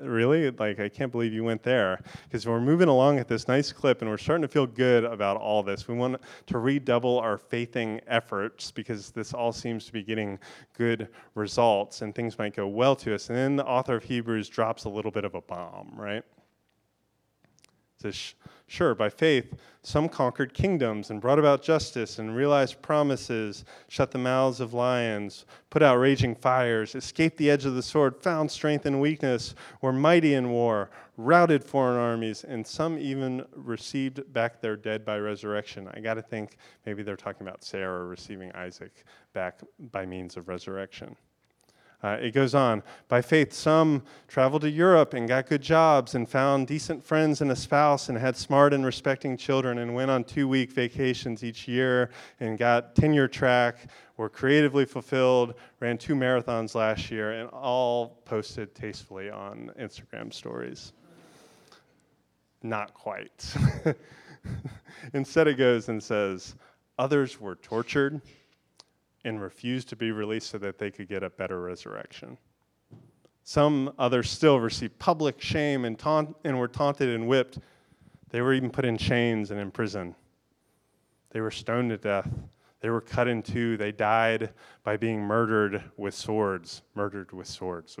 Really? 0.00 0.50
Like, 0.50 0.80
I 0.80 0.88
can't 0.88 1.12
believe 1.12 1.34
you 1.34 1.44
went 1.44 1.62
there. 1.62 2.00
Because 2.24 2.46
we're 2.46 2.58
moving 2.58 2.88
along 2.88 3.18
at 3.18 3.28
this 3.28 3.48
nice 3.48 3.70
clip 3.70 4.00
and 4.00 4.10
we're 4.10 4.16
starting 4.16 4.40
to 4.40 4.48
feel 4.48 4.66
good 4.66 5.04
about 5.04 5.36
all 5.36 5.62
this. 5.62 5.86
We 5.88 5.94
want 5.94 6.22
to 6.46 6.58
redouble 6.58 7.18
our 7.18 7.36
faithing 7.36 8.00
efforts 8.06 8.70
because 8.70 9.10
this 9.10 9.34
all 9.34 9.52
seems 9.52 9.84
to 9.84 9.92
be 9.92 10.02
getting 10.02 10.38
good 10.78 11.10
results 11.34 12.00
and 12.00 12.14
things 12.14 12.38
might 12.38 12.56
go 12.56 12.66
well 12.66 12.96
to 12.96 13.14
us. 13.14 13.28
And 13.28 13.36
then 13.36 13.56
the 13.56 13.66
author 13.66 13.96
of 13.96 14.04
Hebrews 14.04 14.48
drops 14.48 14.84
a 14.84 14.88
little 14.88 15.10
bit 15.10 15.26
of 15.26 15.34
a 15.34 15.42
bomb, 15.42 15.92
right? 15.96 16.24
Says, 18.00 18.34
Sure, 18.66 18.94
by 18.94 19.08
faith, 19.08 19.56
some 19.82 20.08
conquered 20.08 20.54
kingdoms 20.54 21.10
and 21.10 21.20
brought 21.20 21.40
about 21.40 21.60
justice 21.60 22.20
and 22.20 22.36
realized 22.36 22.80
promises, 22.80 23.64
shut 23.88 24.12
the 24.12 24.18
mouths 24.18 24.60
of 24.60 24.72
lions, 24.72 25.44
put 25.70 25.82
out 25.82 25.96
raging 25.96 26.36
fires, 26.36 26.94
escaped 26.94 27.36
the 27.36 27.50
edge 27.50 27.64
of 27.64 27.74
the 27.74 27.82
sword, 27.82 28.22
found 28.22 28.48
strength 28.48 28.86
in 28.86 29.00
weakness, 29.00 29.56
were 29.80 29.92
mighty 29.92 30.34
in 30.34 30.50
war, 30.50 30.88
routed 31.16 31.64
foreign 31.64 31.96
armies, 31.96 32.44
and 32.44 32.64
some 32.64 32.96
even 32.96 33.44
received 33.56 34.32
back 34.32 34.60
their 34.60 34.76
dead 34.76 35.04
by 35.04 35.18
resurrection. 35.18 35.88
I 35.92 35.98
got 35.98 36.14
to 36.14 36.22
think 36.22 36.56
maybe 36.86 37.02
they're 37.02 37.16
talking 37.16 37.44
about 37.44 37.64
Sarah 37.64 38.04
receiving 38.04 38.52
Isaac 38.52 39.04
back 39.32 39.60
by 39.90 40.06
means 40.06 40.36
of 40.36 40.46
resurrection. 40.46 41.16
Uh, 42.02 42.16
it 42.20 42.32
goes 42.32 42.54
on. 42.54 42.82
By 43.08 43.20
faith, 43.20 43.52
some 43.52 44.02
traveled 44.26 44.62
to 44.62 44.70
Europe 44.70 45.12
and 45.12 45.28
got 45.28 45.46
good 45.46 45.60
jobs 45.60 46.14
and 46.14 46.26
found 46.26 46.66
decent 46.66 47.04
friends 47.04 47.42
and 47.42 47.50
a 47.50 47.56
spouse 47.56 48.08
and 48.08 48.16
had 48.16 48.36
smart 48.36 48.72
and 48.72 48.86
respecting 48.86 49.36
children 49.36 49.78
and 49.78 49.94
went 49.94 50.10
on 50.10 50.24
two 50.24 50.48
week 50.48 50.72
vacations 50.72 51.44
each 51.44 51.68
year 51.68 52.10
and 52.40 52.56
got 52.56 52.94
tenure 52.94 53.28
track, 53.28 53.76
were 54.16 54.30
creatively 54.30 54.86
fulfilled, 54.86 55.54
ran 55.80 55.98
two 55.98 56.14
marathons 56.14 56.74
last 56.74 57.10
year, 57.10 57.32
and 57.32 57.50
all 57.50 58.20
posted 58.24 58.74
tastefully 58.74 59.28
on 59.28 59.70
Instagram 59.78 60.32
stories. 60.32 60.94
Not 62.62 62.94
quite. 62.94 63.54
Instead, 65.12 65.48
it 65.48 65.54
goes 65.56 65.90
and 65.90 66.02
says, 66.02 66.54
Others 66.98 67.40
were 67.40 67.56
tortured 67.56 68.20
and 69.24 69.40
refused 69.40 69.88
to 69.88 69.96
be 69.96 70.12
released 70.12 70.50
so 70.50 70.58
that 70.58 70.78
they 70.78 70.90
could 70.90 71.08
get 71.08 71.22
a 71.22 71.30
better 71.30 71.60
resurrection. 71.60 72.38
Some 73.42 73.92
others 73.98 74.30
still 74.30 74.60
received 74.60 74.98
public 74.98 75.40
shame 75.40 75.84
and, 75.84 75.98
taunt, 75.98 76.36
and 76.44 76.58
were 76.58 76.68
taunted 76.68 77.08
and 77.08 77.26
whipped. 77.26 77.58
They 78.30 78.42
were 78.42 78.52
even 78.52 78.70
put 78.70 78.84
in 78.84 78.96
chains 78.96 79.50
and 79.50 79.58
in 79.58 79.70
prison. 79.70 80.14
They 81.30 81.40
were 81.40 81.50
stoned 81.50 81.90
to 81.90 81.98
death. 81.98 82.28
They 82.80 82.90
were 82.90 83.00
cut 83.00 83.28
in 83.28 83.42
two. 83.42 83.76
They 83.76 83.92
died 83.92 84.50
by 84.84 84.96
being 84.96 85.20
murdered 85.20 85.82
with 85.96 86.14
swords. 86.14 86.82
Murdered 86.94 87.32
with 87.32 87.46
swords. 87.46 87.98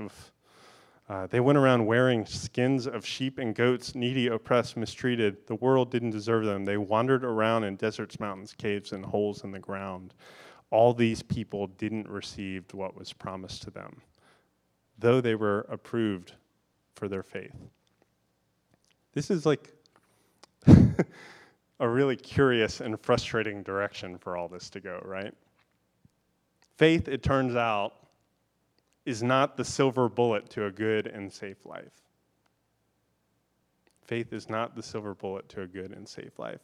Uh, 1.08 1.26
they 1.26 1.40
went 1.40 1.58
around 1.58 1.84
wearing 1.84 2.24
skins 2.24 2.86
of 2.86 3.04
sheep 3.04 3.38
and 3.38 3.54
goats, 3.54 3.96
needy, 3.96 4.28
oppressed, 4.28 4.76
mistreated. 4.76 5.46
The 5.48 5.56
world 5.56 5.90
didn't 5.90 6.10
deserve 6.10 6.44
them. 6.44 6.64
They 6.64 6.76
wandered 6.76 7.24
around 7.24 7.64
in 7.64 7.76
deserts, 7.76 8.20
mountains, 8.20 8.54
caves, 8.56 8.92
and 8.92 9.04
holes 9.04 9.42
in 9.42 9.50
the 9.50 9.58
ground 9.58 10.14
all 10.70 10.94
these 10.94 11.22
people 11.22 11.66
didn't 11.66 12.08
receive 12.08 12.64
what 12.72 12.96
was 12.96 13.12
promised 13.12 13.62
to 13.62 13.70
them, 13.70 14.00
though 14.98 15.20
they 15.20 15.34
were 15.34 15.66
approved 15.68 16.32
for 16.94 17.08
their 17.08 17.22
faith. 17.22 17.56
This 19.12 19.30
is 19.30 19.44
like 19.44 19.72
a 21.80 21.88
really 21.88 22.16
curious 22.16 22.80
and 22.80 23.00
frustrating 23.00 23.62
direction 23.62 24.18
for 24.18 24.36
all 24.36 24.48
this 24.48 24.70
to 24.70 24.80
go, 24.80 25.02
right? 25.04 25.34
Faith, 26.76 27.08
it 27.08 27.22
turns 27.22 27.56
out, 27.56 27.94
is 29.04 29.22
not 29.22 29.56
the 29.56 29.64
silver 29.64 30.08
bullet 30.08 30.48
to 30.50 30.66
a 30.66 30.70
good 30.70 31.06
and 31.06 31.32
safe 31.32 31.64
life. 31.66 31.92
Faith 34.04 34.32
is 34.32 34.48
not 34.48 34.76
the 34.76 34.82
silver 34.82 35.14
bullet 35.14 35.48
to 35.48 35.62
a 35.62 35.66
good 35.66 35.92
and 35.92 36.08
safe 36.08 36.38
life. 36.38 36.60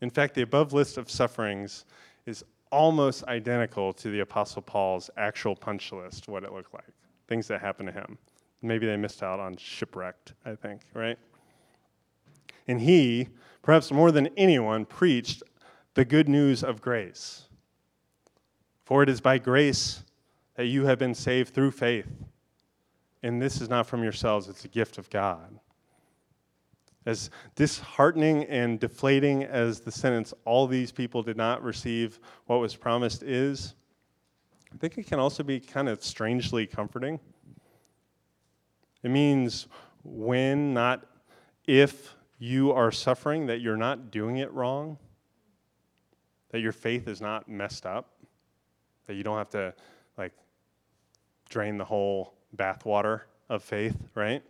In 0.00 0.10
fact, 0.10 0.34
the 0.34 0.42
above 0.42 0.72
list 0.72 0.98
of 0.98 1.10
sufferings 1.10 1.84
is 2.26 2.44
almost 2.70 3.24
identical 3.24 3.92
to 3.94 4.10
the 4.10 4.20
Apostle 4.20 4.62
Paul's 4.62 5.10
actual 5.16 5.56
punch 5.56 5.92
list, 5.92 6.28
what 6.28 6.44
it 6.44 6.52
looked 6.52 6.72
like, 6.72 6.84
things 7.28 7.48
that 7.48 7.60
happened 7.60 7.88
to 7.88 7.92
him. 7.92 8.18
Maybe 8.62 8.86
they 8.86 8.96
missed 8.96 9.22
out 9.22 9.40
on 9.40 9.56
shipwrecked, 9.56 10.34
I 10.44 10.54
think, 10.54 10.82
right? 10.94 11.18
And 12.68 12.80
he, 12.80 13.28
perhaps 13.62 13.90
more 13.90 14.12
than 14.12 14.28
anyone, 14.36 14.84
preached 14.84 15.42
the 15.94 16.04
good 16.04 16.28
news 16.28 16.62
of 16.62 16.80
grace. 16.80 17.48
For 18.84 19.02
it 19.02 19.08
is 19.08 19.20
by 19.20 19.38
grace 19.38 20.04
that 20.54 20.66
you 20.66 20.84
have 20.86 20.98
been 20.98 21.14
saved 21.14 21.54
through 21.54 21.70
faith. 21.70 22.08
And 23.22 23.40
this 23.40 23.60
is 23.60 23.68
not 23.68 23.86
from 23.86 24.02
yourselves, 24.02 24.48
it's 24.48 24.64
a 24.64 24.68
gift 24.68 24.98
of 24.98 25.08
God. 25.10 25.58
As 27.06 27.30
disheartening 27.54 28.44
and 28.44 28.78
deflating 28.78 29.44
as 29.44 29.80
the 29.80 29.90
sentence, 29.90 30.34
all 30.44 30.66
these 30.66 30.92
people 30.92 31.22
did 31.22 31.36
not 31.36 31.62
receive 31.62 32.20
what 32.46 32.60
was 32.60 32.76
promised, 32.76 33.22
is, 33.22 33.74
I 34.72 34.76
think 34.76 34.98
it 34.98 35.06
can 35.06 35.18
also 35.18 35.42
be 35.42 35.58
kind 35.60 35.88
of 35.88 36.04
strangely 36.04 36.66
comforting. 36.66 37.18
It 39.02 39.10
means 39.10 39.66
when, 40.04 40.74
not 40.74 41.06
if, 41.66 42.14
you 42.38 42.72
are 42.72 42.90
suffering, 42.90 43.46
that 43.46 43.60
you're 43.60 43.76
not 43.76 44.10
doing 44.10 44.38
it 44.38 44.52
wrong, 44.52 44.98
that 46.50 46.60
your 46.60 46.72
faith 46.72 47.06
is 47.06 47.20
not 47.20 47.48
messed 47.48 47.86
up, 47.86 48.12
that 49.06 49.14
you 49.14 49.22
don't 49.22 49.36
have 49.36 49.50
to, 49.50 49.74
like, 50.16 50.32
drain 51.48 51.76
the 51.76 51.84
whole 51.84 52.34
bathwater 52.56 53.22
of 53.48 53.62
faith, 53.62 53.96
right? 54.14 54.42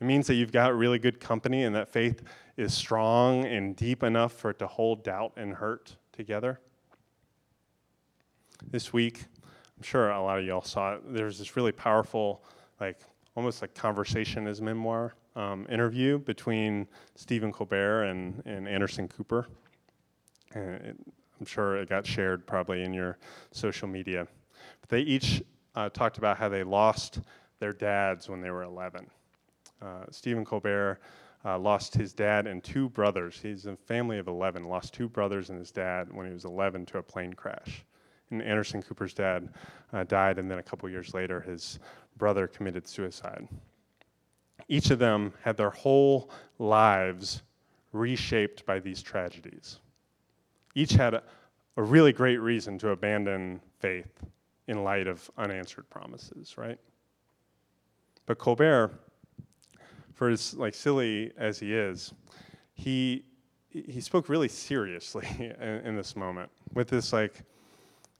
It 0.00 0.04
means 0.04 0.26
that 0.26 0.34
you've 0.34 0.52
got 0.52 0.76
really 0.76 0.98
good 0.98 1.20
company 1.20 1.64
and 1.64 1.74
that 1.74 1.88
faith 1.88 2.22
is 2.56 2.74
strong 2.74 3.44
and 3.44 3.74
deep 3.74 4.02
enough 4.02 4.32
for 4.32 4.50
it 4.50 4.58
to 4.58 4.66
hold 4.66 5.02
doubt 5.02 5.32
and 5.36 5.54
hurt 5.54 5.96
together. 6.12 6.60
This 8.70 8.92
week, 8.92 9.24
I'm 9.76 9.82
sure 9.82 10.10
a 10.10 10.22
lot 10.22 10.38
of 10.38 10.44
y'all 10.44 10.62
saw 10.62 10.94
it. 10.94 11.02
There's 11.12 11.38
this 11.38 11.56
really 11.56 11.72
powerful, 11.72 12.42
like 12.80 12.98
almost 13.34 13.62
like 13.62 13.74
conversation 13.74 14.46
as 14.46 14.60
memoir 14.60 15.14
um, 15.34 15.66
interview 15.70 16.18
between 16.18 16.88
Stephen 17.14 17.52
Colbert 17.52 18.04
and, 18.04 18.42
and 18.46 18.66
Anderson 18.66 19.08
Cooper. 19.08 19.46
And 20.54 20.74
it, 20.76 20.96
I'm 21.38 21.46
sure 21.46 21.76
it 21.76 21.88
got 21.88 22.06
shared 22.06 22.46
probably 22.46 22.82
in 22.82 22.94
your 22.94 23.18
social 23.50 23.88
media. 23.88 24.26
But 24.80 24.88
they 24.88 25.00
each 25.00 25.42
uh, 25.74 25.90
talked 25.90 26.16
about 26.16 26.38
how 26.38 26.48
they 26.48 26.64
lost 26.64 27.20
their 27.58 27.74
dads 27.74 28.28
when 28.28 28.40
they 28.40 28.50
were 28.50 28.62
11. 28.62 29.06
Uh, 29.82 30.04
Stephen 30.10 30.44
Colbert 30.44 30.98
uh, 31.44 31.58
lost 31.58 31.94
his 31.94 32.12
dad 32.12 32.46
and 32.46 32.62
two 32.62 32.88
brothers. 32.88 33.38
He's 33.40 33.66
a 33.66 33.76
family 33.76 34.18
of 34.18 34.26
11, 34.26 34.64
lost 34.64 34.94
two 34.94 35.08
brothers 35.08 35.50
and 35.50 35.58
his 35.58 35.70
dad 35.70 36.12
when 36.12 36.26
he 36.26 36.32
was 36.32 36.44
11 36.44 36.86
to 36.86 36.98
a 36.98 37.02
plane 37.02 37.32
crash. 37.32 37.84
And 38.30 38.42
Anderson 38.42 38.82
Cooper's 38.82 39.14
dad 39.14 39.50
uh, 39.92 40.04
died, 40.04 40.38
and 40.38 40.50
then 40.50 40.58
a 40.58 40.62
couple 40.62 40.88
years 40.88 41.14
later, 41.14 41.40
his 41.40 41.78
brother 42.16 42.48
committed 42.48 42.88
suicide. 42.88 43.46
Each 44.68 44.90
of 44.90 44.98
them 44.98 45.32
had 45.42 45.56
their 45.56 45.70
whole 45.70 46.30
lives 46.58 47.42
reshaped 47.92 48.66
by 48.66 48.80
these 48.80 49.00
tragedies. 49.00 49.78
Each 50.74 50.92
had 50.92 51.14
a, 51.14 51.22
a 51.76 51.82
really 51.82 52.12
great 52.12 52.38
reason 52.38 52.78
to 52.78 52.90
abandon 52.90 53.60
faith 53.78 54.24
in 54.66 54.82
light 54.82 55.06
of 55.06 55.30
unanswered 55.38 55.88
promises, 55.88 56.58
right? 56.58 56.78
But 58.26 58.38
Colbert 58.38 58.98
for 60.16 60.30
as 60.30 60.54
like 60.54 60.74
silly 60.74 61.30
as 61.36 61.60
he 61.60 61.74
is, 61.74 62.12
he 62.72 63.24
he 63.70 64.00
spoke 64.00 64.28
really 64.28 64.48
seriously 64.48 65.26
in, 65.38 65.86
in 65.86 65.96
this 65.96 66.16
moment 66.16 66.50
with 66.72 66.88
this 66.88 67.12
like 67.12 67.42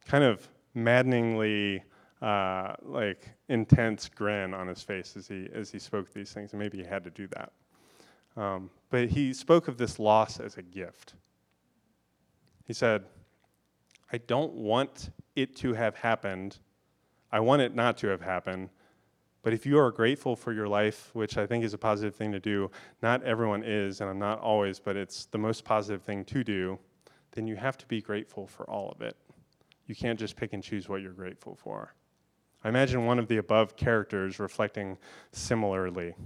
kind 0.06 0.22
of 0.22 0.46
maddeningly 0.74 1.82
uh, 2.20 2.74
like 2.82 3.28
intense 3.48 4.08
grin 4.08 4.54
on 4.54 4.68
his 4.68 4.82
face 4.82 5.16
as 5.16 5.26
he 5.26 5.48
as 5.52 5.70
he 5.70 5.78
spoke 5.78 6.12
these 6.12 6.32
things, 6.32 6.52
and 6.52 6.60
maybe 6.60 6.78
he 6.78 6.84
had 6.84 7.02
to 7.02 7.10
do 7.10 7.26
that. 7.28 7.52
Um, 8.36 8.70
but 8.90 9.08
he 9.08 9.32
spoke 9.32 9.66
of 9.66 9.78
this 9.78 9.98
loss 9.98 10.38
as 10.38 10.58
a 10.58 10.62
gift. 10.62 11.14
He 12.66 12.74
said, 12.74 13.04
"I 14.12 14.18
don't 14.18 14.52
want 14.52 15.10
it 15.34 15.56
to 15.56 15.72
have 15.72 15.96
happened. 15.96 16.58
I 17.32 17.40
want 17.40 17.62
it 17.62 17.74
not 17.74 17.96
to 17.98 18.08
have 18.08 18.20
happened, 18.20 18.68
but 19.46 19.52
if 19.52 19.64
you 19.64 19.78
are 19.78 19.92
grateful 19.92 20.34
for 20.34 20.52
your 20.52 20.66
life, 20.66 21.10
which 21.12 21.38
I 21.38 21.46
think 21.46 21.62
is 21.62 21.72
a 21.72 21.78
positive 21.78 22.16
thing 22.16 22.32
to 22.32 22.40
do, 22.40 22.68
not 23.00 23.22
everyone 23.22 23.62
is, 23.62 24.00
and 24.00 24.10
I'm 24.10 24.18
not 24.18 24.40
always, 24.40 24.80
but 24.80 24.96
it's 24.96 25.26
the 25.26 25.38
most 25.38 25.64
positive 25.64 26.02
thing 26.02 26.24
to 26.24 26.42
do, 26.42 26.80
then 27.30 27.46
you 27.46 27.54
have 27.54 27.78
to 27.78 27.86
be 27.86 28.00
grateful 28.00 28.48
for 28.48 28.68
all 28.68 28.90
of 28.90 29.02
it. 29.02 29.16
You 29.86 29.94
can't 29.94 30.18
just 30.18 30.34
pick 30.34 30.52
and 30.52 30.64
choose 30.64 30.88
what 30.88 31.00
you're 31.00 31.12
grateful 31.12 31.54
for. 31.54 31.94
I 32.64 32.70
imagine 32.70 33.06
one 33.06 33.20
of 33.20 33.28
the 33.28 33.36
above 33.36 33.76
characters 33.76 34.40
reflecting 34.40 34.98
similarly. 35.30 36.16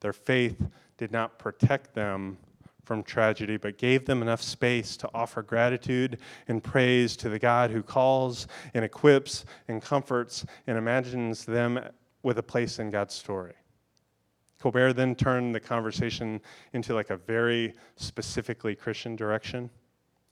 Their 0.00 0.12
faith 0.12 0.60
did 0.96 1.12
not 1.12 1.38
protect 1.38 1.94
them 1.94 2.38
from 2.82 3.04
tragedy, 3.04 3.56
but 3.56 3.78
gave 3.78 4.04
them 4.04 4.20
enough 4.20 4.42
space 4.42 4.96
to 4.96 5.08
offer 5.14 5.42
gratitude 5.42 6.18
and 6.48 6.60
praise 6.60 7.16
to 7.18 7.28
the 7.28 7.38
God 7.38 7.70
who 7.70 7.84
calls 7.84 8.48
and 8.74 8.84
equips 8.84 9.44
and 9.68 9.80
comforts 9.80 10.44
and 10.66 10.76
imagines 10.76 11.44
them 11.44 11.78
with 12.22 12.38
a 12.38 12.42
place 12.42 12.78
in 12.78 12.90
God's 12.90 13.14
story. 13.14 13.54
Colbert 14.60 14.92
then 14.92 15.14
turned 15.14 15.54
the 15.54 15.60
conversation 15.60 16.40
into 16.74 16.94
like 16.94 17.10
a 17.10 17.16
very 17.16 17.74
specifically 17.96 18.74
Christian 18.74 19.16
direction. 19.16 19.70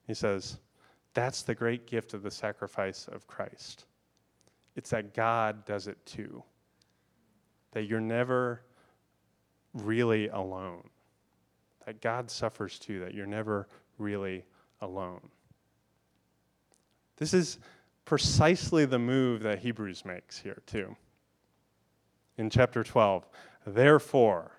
He 0.06 0.14
says, 0.14 0.58
That's 1.14 1.42
the 1.42 1.54
great 1.54 1.86
gift 1.86 2.12
of 2.12 2.22
the 2.22 2.30
sacrifice 2.30 3.08
of 3.08 3.26
Christ. 3.26 3.86
It's 4.76 4.90
that 4.90 5.14
God 5.14 5.64
does 5.64 5.88
it 5.88 6.04
too, 6.04 6.42
that 7.72 7.84
you're 7.84 8.00
never 8.00 8.62
really 9.72 10.28
alone, 10.28 10.88
that 11.86 12.00
God 12.02 12.30
suffers 12.30 12.78
too, 12.78 13.00
that 13.00 13.14
you're 13.14 13.26
never 13.26 13.66
really 13.96 14.44
alone. 14.82 15.30
This 17.16 17.34
is 17.34 17.58
precisely 18.04 18.84
the 18.84 18.98
move 18.98 19.42
that 19.42 19.58
Hebrews 19.58 20.04
makes 20.04 20.38
here, 20.38 20.62
too 20.66 20.96
in 22.38 22.48
chapter 22.48 22.82
12. 22.82 23.28
Therefore, 23.66 24.52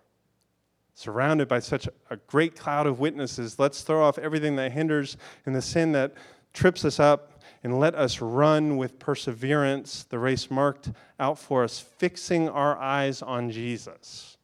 surrounded 0.94 1.48
by 1.48 1.60
such 1.60 1.88
a 2.10 2.18
great 2.28 2.56
cloud 2.56 2.86
of 2.86 3.00
witnesses, 3.00 3.58
let's 3.58 3.82
throw 3.82 4.04
off 4.04 4.20
everything 4.20 4.58
that 4.58 4.74
hinders 4.74 5.18
and 5.46 5.56
the 5.56 5.62
sin 5.62 5.94
that 5.94 6.14
trips 6.54 6.84
us 6.84 7.00
up, 7.00 7.42
and 7.64 7.80
let 7.80 7.94
us 7.96 8.22
run 8.22 8.78
with 8.78 9.00
perseverance 9.00 10.04
the 10.04 10.20
race 10.20 10.50
marked 10.50 10.92
out 11.20 11.38
for 11.38 11.64
us, 11.64 11.80
fixing 11.80 12.48
our 12.50 12.78
eyes 12.78 13.22
on 13.22 13.52
Jesus, 13.52 14.38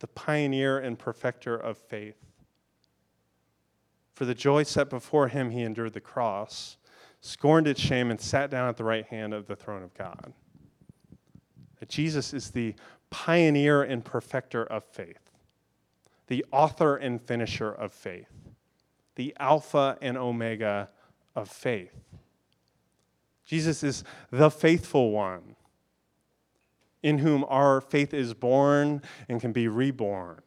the 0.00 0.06
pioneer 0.06 0.78
and 0.78 0.98
perfecter 0.98 1.56
of 1.56 1.78
faith. 1.78 2.16
For 4.14 4.24
the 4.24 4.34
joy 4.34 4.64
set 4.64 4.90
before 4.90 5.28
him, 5.28 5.50
he 5.50 5.62
endured 5.62 5.92
the 5.92 6.00
cross, 6.00 6.76
scorned 7.20 7.66
its 7.66 7.80
shame, 7.80 8.10
and 8.10 8.20
sat 8.20 8.50
down 8.50 8.68
at 8.68 8.76
the 8.76 8.84
right 8.84 9.06
hand 9.06 9.32
of 9.32 9.46
the 9.46 9.56
throne 9.56 9.82
of 9.82 9.94
God 9.94 10.32
Jesus 11.90 12.32
is 12.32 12.50
the 12.50 12.74
pioneer 13.10 13.82
and 13.82 14.04
perfecter 14.04 14.64
of 14.64 14.84
faith, 14.84 15.30
the 16.28 16.44
author 16.52 16.96
and 16.96 17.20
finisher 17.20 17.70
of 17.70 17.92
faith, 17.92 18.30
the 19.16 19.36
Alpha 19.38 19.98
and 20.00 20.16
Omega 20.16 20.88
of 21.34 21.50
faith. 21.50 21.94
Jesus 23.44 23.82
is 23.82 24.04
the 24.30 24.50
faithful 24.50 25.10
one 25.10 25.56
in 27.02 27.18
whom 27.18 27.44
our 27.48 27.80
faith 27.80 28.14
is 28.14 28.32
born 28.32 29.02
and 29.28 29.40
can 29.40 29.52
be 29.52 29.66
reborn, 29.66 30.40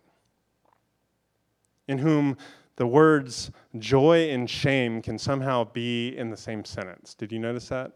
in 1.88 1.98
whom 1.98 2.38
the 2.76 2.88
words 2.88 3.52
joy 3.78 4.30
and 4.30 4.50
shame 4.50 5.02
can 5.02 5.18
somehow 5.18 5.64
be 5.64 6.16
in 6.18 6.30
the 6.30 6.38
same 6.38 6.64
sentence. 6.64 7.14
Did 7.14 7.32
you 7.32 7.40
notice 7.40 7.68
that? 7.70 7.92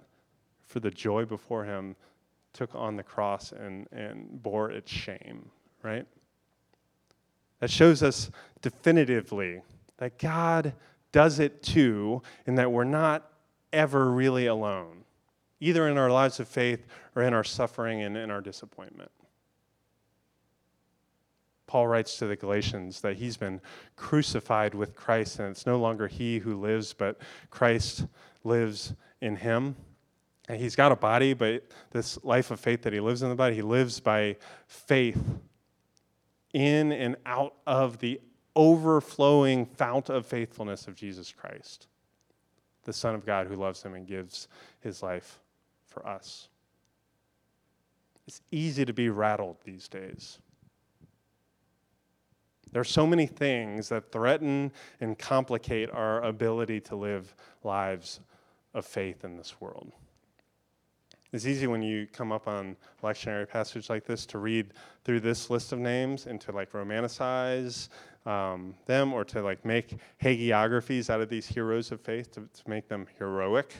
For 0.65 0.79
the 0.79 0.91
joy 0.91 1.23
before 1.23 1.63
him, 1.63 1.95
took 2.57 2.73
on 2.73 2.97
the 2.97 3.03
cross 3.03 3.51
and, 3.51 3.87
and 3.91 4.41
bore 4.41 4.71
its 4.71 4.91
shame, 4.91 5.49
right? 5.83 6.07
That 7.59 7.69
shows 7.69 8.01
us 8.01 8.31
definitively 8.61 9.61
that 9.97 10.17
God 10.17 10.73
does 11.11 11.39
it 11.39 11.63
too, 11.63 12.21
and 12.45 12.57
that 12.57 12.71
we're 12.71 12.83
not 12.83 13.31
ever 13.71 14.11
really 14.11 14.47
alone, 14.47 15.03
either 15.59 15.87
in 15.87 15.97
our 15.97 16.11
lives 16.11 16.39
of 16.39 16.47
faith 16.47 16.85
or 17.15 17.23
in 17.23 17.33
our 17.33 17.43
suffering 17.43 18.01
and 18.01 18.17
in 18.17 18.29
our 18.31 18.41
disappointment. 18.41 19.11
Paul 21.67 21.87
writes 21.87 22.17
to 22.17 22.27
the 22.27 22.35
Galatians 22.35 23.01
that 23.01 23.17
he's 23.17 23.37
been 23.37 23.61
crucified 23.95 24.73
with 24.73 24.95
Christ, 24.95 25.39
and 25.39 25.49
it's 25.49 25.65
no 25.65 25.77
longer 25.77 26.07
he 26.07 26.39
who 26.39 26.59
lives, 26.59 26.93
but 26.93 27.19
Christ 27.49 28.05
lives 28.43 28.93
in 29.21 29.35
him. 29.35 29.75
And 30.47 30.59
he's 30.59 30.75
got 30.75 30.91
a 30.91 30.95
body, 30.95 31.33
but 31.33 31.65
this 31.91 32.23
life 32.23 32.51
of 32.51 32.59
faith 32.59 32.83
that 32.83 32.93
he 32.93 32.99
lives 32.99 33.21
in 33.21 33.29
the 33.29 33.35
body, 33.35 33.55
he 33.55 33.61
lives 33.61 33.99
by 33.99 34.37
faith 34.67 35.21
in 36.53 36.91
and 36.91 37.17
out 37.25 37.53
of 37.65 37.99
the 37.99 38.21
overflowing 38.55 39.65
fount 39.65 40.09
of 40.09 40.25
faithfulness 40.25 40.87
of 40.87 40.95
Jesus 40.95 41.31
Christ, 41.31 41.87
the 42.83 42.93
Son 42.93 43.13
of 43.13 43.25
God 43.25 43.47
who 43.47 43.55
loves 43.55 43.83
him 43.83 43.93
and 43.93 44.07
gives 44.07 44.47
his 44.79 45.03
life 45.03 45.39
for 45.85 46.07
us. 46.07 46.47
It's 48.25 48.41
easy 48.51 48.85
to 48.85 48.93
be 48.93 49.09
rattled 49.09 49.57
these 49.63 49.87
days. 49.87 50.39
There 52.71 52.81
are 52.81 52.85
so 52.85 53.07
many 53.07 53.25
things 53.25 53.89
that 53.89 54.11
threaten 54.11 54.71
and 54.99 55.17
complicate 55.17 55.89
our 55.91 56.21
ability 56.23 56.81
to 56.81 56.95
live 56.95 57.33
lives 57.63 58.19
of 58.73 58.85
faith 58.85 59.23
in 59.23 59.37
this 59.37 59.59
world. 59.61 59.91
It's 61.33 61.45
easy 61.45 61.67
when 61.67 61.81
you 61.81 62.07
come 62.07 62.31
up 62.31 62.47
on 62.47 62.77
lectionary 63.03 63.47
passage 63.47 63.89
like 63.89 64.05
this 64.05 64.25
to 64.27 64.37
read 64.37 64.73
through 65.03 65.19
this 65.19 65.49
list 65.49 65.73
of 65.73 65.79
names 65.79 66.25
and 66.25 66.39
to 66.41 66.51
like 66.51 66.71
romanticize 66.71 67.89
um, 68.25 68.75
them 68.85 69.13
or 69.13 69.25
to 69.25 69.41
like 69.41 69.65
make 69.65 69.97
hagiographies 70.21 71.09
out 71.09 71.19
of 71.19 71.29
these 71.29 71.45
heroes 71.45 71.91
of 71.91 71.99
faith 71.99 72.31
to, 72.31 72.41
to 72.41 72.69
make 72.69 72.87
them 72.87 73.07
heroic. 73.17 73.73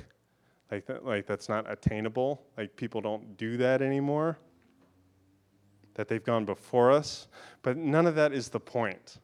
Like, 0.71 0.85
that, 0.87 1.05
like 1.05 1.25
that's 1.25 1.47
not 1.47 1.69
attainable. 1.71 2.43
Like 2.57 2.75
people 2.75 2.99
don't 2.99 3.37
do 3.37 3.55
that 3.57 3.81
anymore 3.81 4.37
that 5.97 6.07
they've 6.07 6.23
gone 6.23 6.45
before 6.45 6.91
us, 6.91 7.27
but 7.63 7.75
none 7.75 8.05
of 8.05 8.15
that 8.15 8.31
is 8.31 8.49
the 8.49 8.59
point. 8.59 9.17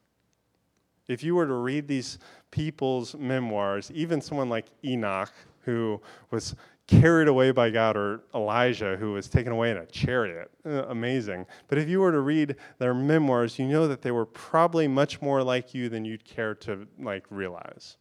If 1.07 1.23
you 1.23 1.35
were 1.35 1.45
to 1.45 1.53
read 1.53 1.87
these 1.87 2.17
people's 2.49 3.15
memoirs, 3.15 3.91
even 3.93 4.19
someone 4.21 4.49
like 4.49 4.65
Enoch, 4.83 5.31
who 5.61 6.01
was 6.31 6.55
carried 7.01 7.27
away 7.27 7.51
by 7.51 7.69
God, 7.69 7.97
or 7.97 8.21
Elijah, 8.33 8.97
who 8.97 9.13
was 9.13 9.27
taken 9.27 9.51
away 9.51 9.71
in 9.71 9.77
a 9.77 9.85
chariot, 9.85 10.51
uh, 10.65 10.85
amazing. 10.87 11.45
But 11.67 11.77
if 11.77 11.87
you 11.89 11.99
were 11.99 12.11
to 12.11 12.19
read 12.19 12.55
their 12.77 12.93
memoirs, 12.93 13.59
you 13.59 13.67
know 13.67 13.87
that 13.87 14.01
they 14.01 14.11
were 14.11 14.25
probably 14.25 14.87
much 14.87 15.21
more 15.21 15.43
like 15.43 15.73
you 15.73 15.89
than 15.89 16.05
you'd 16.05 16.25
care 16.25 16.55
to 16.55 16.87
like 16.99 17.25
realize 17.29 17.97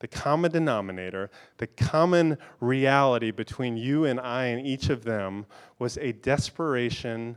the 0.00 0.08
common 0.08 0.50
denominator, 0.50 1.30
the 1.58 1.66
common 1.66 2.36
reality 2.58 3.30
between 3.30 3.76
you 3.76 4.06
and 4.06 4.18
I 4.18 4.46
and 4.46 4.66
each 4.66 4.88
of 4.88 5.04
them 5.04 5.46
was 5.78 5.98
a 5.98 6.12
desperation 6.12 7.36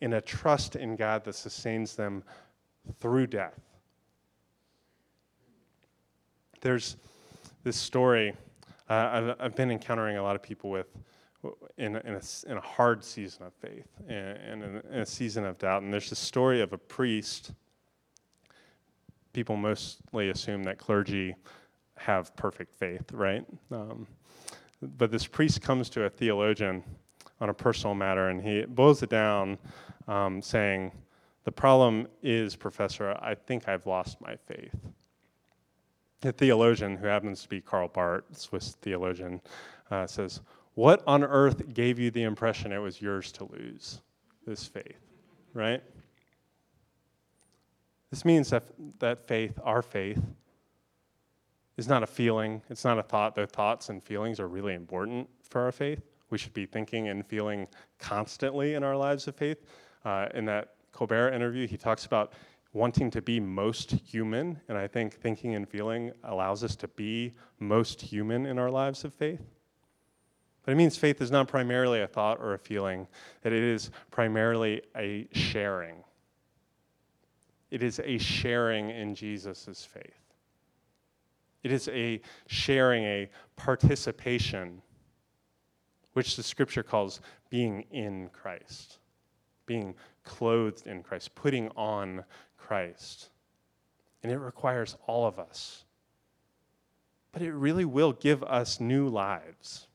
and 0.00 0.14
a 0.14 0.20
trust 0.20 0.76
in 0.76 0.94
God 0.94 1.24
that 1.24 1.34
sustains 1.34 1.96
them 1.96 2.22
through 3.00 3.28
death. 3.28 3.58
There's 6.60 6.96
this 7.64 7.76
story 7.76 8.34
uh, 8.88 9.10
I've, 9.12 9.36
I've, 9.40 9.56
been 9.56 9.70
encountering 9.70 10.16
a 10.16 10.22
lot 10.22 10.36
of 10.36 10.42
people 10.42 10.70
with 10.70 10.86
in, 11.76 11.96
in, 11.96 12.14
a, 12.14 12.50
in 12.50 12.56
a 12.56 12.60
hard 12.60 13.02
season 13.04 13.44
of 13.44 13.52
faith 13.54 13.88
and, 14.08 14.62
in, 14.62 14.82
in 14.92 15.00
a 15.00 15.06
season 15.06 15.44
of 15.44 15.58
doubt. 15.58 15.82
And 15.82 15.92
there's 15.92 16.10
the 16.10 16.16
story 16.16 16.60
of 16.60 16.72
a 16.72 16.78
priest. 16.78 17.52
People 19.32 19.56
mostly 19.56 20.30
assume 20.30 20.62
that 20.64 20.78
clergy 20.78 21.34
have 21.96 22.34
perfect 22.36 22.74
faith, 22.74 23.10
right? 23.12 23.44
Um, 23.70 24.06
but 24.82 25.10
this 25.10 25.26
priest 25.26 25.62
comes 25.62 25.88
to 25.90 26.04
a 26.04 26.10
theologian 26.10 26.82
on 27.40 27.48
a 27.48 27.54
personal 27.54 27.94
matter 27.94 28.28
and 28.28 28.40
he 28.40 28.64
boils 28.64 29.02
it 29.02 29.10
down 29.10 29.58
um, 30.08 30.42
saying, 30.42 30.92
The 31.44 31.52
problem 31.52 32.08
is, 32.22 32.56
Professor, 32.56 33.16
I 33.20 33.34
think 33.34 33.68
I've 33.68 33.86
lost 33.86 34.20
my 34.20 34.36
faith. 34.36 34.74
The 36.22 36.32
theologian, 36.32 36.96
who 36.96 37.06
happens 37.08 37.42
to 37.42 37.48
be 37.48 37.60
Karl 37.60 37.88
Barth, 37.88 38.24
Swiss 38.38 38.76
theologian, 38.80 39.40
uh, 39.90 40.06
says, 40.06 40.40
What 40.74 41.02
on 41.04 41.24
earth 41.24 41.74
gave 41.74 41.98
you 41.98 42.12
the 42.12 42.22
impression 42.22 42.72
it 42.72 42.78
was 42.78 43.02
yours 43.02 43.32
to 43.32 43.44
lose 43.44 44.00
this 44.46 44.64
faith, 44.64 45.00
right? 45.52 45.82
This 48.10 48.24
means 48.24 48.50
that, 48.50 48.62
that 49.00 49.26
faith, 49.26 49.58
our 49.64 49.82
faith, 49.82 50.22
is 51.76 51.88
not 51.88 52.04
a 52.04 52.06
feeling, 52.06 52.62
it's 52.70 52.84
not 52.84 52.98
a 52.98 53.02
thought, 53.02 53.34
though 53.34 53.46
thoughts 53.46 53.88
and 53.88 54.00
feelings 54.00 54.38
are 54.38 54.48
really 54.48 54.74
important 54.74 55.28
for 55.42 55.62
our 55.62 55.72
faith. 55.72 56.02
We 56.30 56.38
should 56.38 56.54
be 56.54 56.66
thinking 56.66 57.08
and 57.08 57.26
feeling 57.26 57.66
constantly 57.98 58.74
in 58.74 58.84
our 58.84 58.96
lives 58.96 59.26
of 59.26 59.34
faith. 59.34 59.66
Uh, 60.04 60.28
in 60.34 60.44
that 60.44 60.74
Colbert 60.92 61.32
interview, 61.32 61.66
he 61.66 61.76
talks 61.76 62.06
about 62.06 62.32
wanting 62.72 63.10
to 63.10 63.20
be 63.20 63.38
most 63.38 63.90
human, 63.90 64.60
and 64.68 64.78
I 64.78 64.86
think 64.86 65.14
thinking 65.14 65.54
and 65.54 65.68
feeling 65.68 66.12
allows 66.24 66.64
us 66.64 66.74
to 66.76 66.88
be 66.88 67.34
most 67.58 68.00
human 68.00 68.46
in 68.46 68.58
our 68.58 68.70
lives 68.70 69.04
of 69.04 69.12
faith. 69.12 69.42
But 70.64 70.72
it 70.72 70.76
means 70.76 70.96
faith 70.96 71.20
is 71.20 71.30
not 71.30 71.48
primarily 71.48 72.00
a 72.00 72.06
thought 72.06 72.38
or 72.40 72.54
a 72.54 72.58
feeling, 72.58 73.08
that 73.42 73.52
it 73.52 73.62
is 73.62 73.90
primarily 74.10 74.82
a 74.96 75.28
sharing. 75.32 76.04
It 77.70 77.82
is 77.82 78.00
a 78.04 78.18
sharing 78.18 78.90
in 78.90 79.14
Jesus' 79.14 79.84
faith. 79.84 80.20
It 81.62 81.72
is 81.72 81.88
a 81.88 82.20
sharing, 82.46 83.04
a 83.04 83.30
participation, 83.56 84.82
which 86.12 86.36
the 86.36 86.42
scripture 86.42 86.82
calls 86.82 87.20
being 87.50 87.82
in 87.90 88.28
Christ, 88.30 88.98
being 89.66 89.94
clothed 90.24 90.86
in 90.86 91.02
Christ, 91.02 91.34
putting 91.34 91.68
on 91.70 92.24
Christ. 92.66 93.30
And 94.22 94.30
it 94.30 94.38
requires 94.38 94.96
all 95.06 95.26
of 95.26 95.38
us. 95.38 95.84
But 97.32 97.42
it 97.42 97.52
really 97.52 97.84
will 97.84 98.12
give 98.12 98.42
us 98.44 98.78
new 98.78 99.08
lives, 99.08 99.86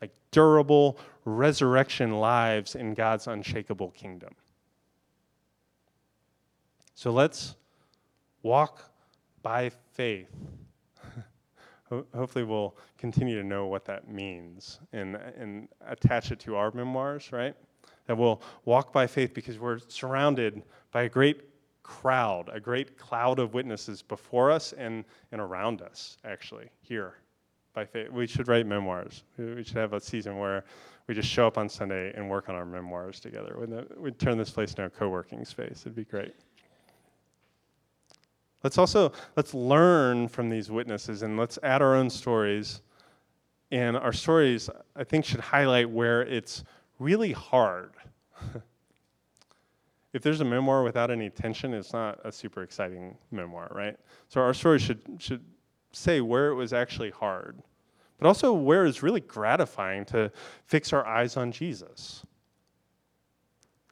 like 0.00 0.12
durable 0.30 0.98
resurrection 1.24 2.18
lives 2.18 2.74
in 2.74 2.94
God's 2.94 3.26
unshakable 3.28 3.90
kingdom. 3.90 4.34
So 6.94 7.12
let's 7.12 7.54
walk 8.42 8.90
by 9.42 9.70
faith 9.92 10.28
hopefully 12.14 12.44
we'll 12.44 12.76
continue 12.98 13.40
to 13.40 13.46
know 13.46 13.66
what 13.66 13.84
that 13.84 14.08
means 14.08 14.80
and, 14.92 15.16
and 15.16 15.68
attach 15.86 16.30
it 16.32 16.40
to 16.40 16.56
our 16.56 16.70
memoirs, 16.72 17.30
right? 17.32 17.54
That 18.06 18.16
we'll 18.16 18.42
walk 18.64 18.92
by 18.92 19.06
faith 19.06 19.34
because 19.34 19.58
we're 19.58 19.78
surrounded 19.88 20.62
by 20.90 21.02
a 21.02 21.08
great 21.08 21.42
crowd, 21.82 22.48
a 22.52 22.60
great 22.60 22.96
cloud 22.96 23.38
of 23.38 23.54
witnesses 23.54 24.02
before 24.02 24.50
us 24.50 24.72
and, 24.72 25.04
and 25.32 25.40
around 25.40 25.82
us, 25.82 26.16
actually, 26.24 26.68
here 26.80 27.14
by 27.74 27.84
faith. 27.84 28.10
We 28.10 28.26
should 28.26 28.48
write 28.48 28.66
memoirs. 28.66 29.24
We 29.38 29.64
should 29.64 29.76
have 29.76 29.92
a 29.92 30.00
season 30.00 30.38
where 30.38 30.64
we 31.06 31.14
just 31.14 31.28
show 31.28 31.46
up 31.46 31.58
on 31.58 31.68
Sunday 31.68 32.12
and 32.14 32.28
work 32.28 32.48
on 32.48 32.54
our 32.54 32.66
memoirs 32.66 33.20
together. 33.20 33.86
We'd 33.96 34.18
turn 34.18 34.38
this 34.38 34.50
place 34.50 34.70
into 34.70 34.84
a 34.84 34.90
co 34.90 35.08
working 35.08 35.44
space. 35.44 35.82
It'd 35.82 35.94
be 35.94 36.04
great. 36.04 36.34
Let's 38.62 38.78
also 38.78 39.12
let's 39.36 39.54
learn 39.54 40.28
from 40.28 40.48
these 40.48 40.70
witnesses 40.70 41.22
and 41.22 41.36
let's 41.36 41.58
add 41.62 41.82
our 41.82 41.96
own 41.96 42.08
stories. 42.08 42.82
And 43.72 43.96
our 43.96 44.12
stories, 44.12 44.68
I 44.94 45.02
think, 45.02 45.24
should 45.24 45.40
highlight 45.40 45.90
where 45.90 46.22
it's 46.22 46.62
really 46.98 47.32
hard. 47.32 47.92
if 50.12 50.22
there's 50.22 50.40
a 50.40 50.44
memoir 50.44 50.82
without 50.82 51.10
any 51.10 51.30
tension, 51.30 51.72
it's 51.72 51.92
not 51.92 52.18
a 52.24 52.32
super 52.32 52.62
exciting 52.62 53.16
memoir, 53.30 53.70
right? 53.74 53.96
So 54.28 54.40
our 54.40 54.54
story 54.54 54.78
should 54.78 55.00
should 55.18 55.44
say 55.92 56.20
where 56.20 56.48
it 56.48 56.54
was 56.54 56.72
actually 56.72 57.10
hard, 57.10 57.62
but 58.18 58.26
also 58.26 58.52
where 58.52 58.86
it's 58.86 59.02
really 59.02 59.20
gratifying 59.20 60.04
to 60.06 60.30
fix 60.66 60.92
our 60.92 61.06
eyes 61.06 61.36
on 61.36 61.52
Jesus. 61.52 62.24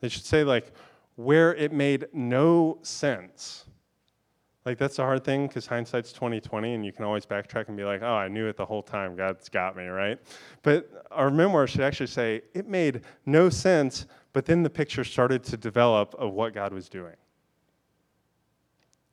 They 0.01 0.09
should 0.09 0.25
say 0.25 0.45
like 0.45 0.73
where 1.17 1.55
it 1.55 1.73
made 1.73 2.07
no 2.13 2.79
sense 2.83 3.67
like 4.67 4.77
that's 4.77 4.99
a 4.99 5.03
hard 5.03 5.25
thing 5.25 5.47
because 5.47 5.67
hindsight's 5.67 6.13
2020 6.13 6.75
and 6.75 6.85
you 6.85 6.93
can 6.93 7.05
always 7.05 7.25
backtrack 7.25 7.69
and 7.69 7.77
be 7.77 7.85
like, 7.85 8.03
oh, 8.03 8.15
I 8.15 8.29
knew 8.29 8.47
it 8.47 8.57
the 8.57 8.67
whole 8.67 8.83
time. 8.83 9.17
God's 9.17 9.49
got 9.49 9.75
me, 9.75 9.87
right? 9.87 10.19
But 10.63 11.07
our 11.11 11.31
memoir 11.31 11.67
should 11.67 11.81
actually 11.81 12.09
say, 12.09 12.43
it 12.53 12.69
made 12.69 13.01
no 13.25 13.49
sense, 13.49 14.07
but 14.33 14.47
then 14.47 14.63
the 14.63 14.71
picture 14.71 15.05
started 15.05 15.43
to 15.45 15.57
develop 15.57 16.15
of 16.19 16.33
what 16.33 16.55
God 16.55 16.73
was 16.73 16.89
doing. 16.89 17.17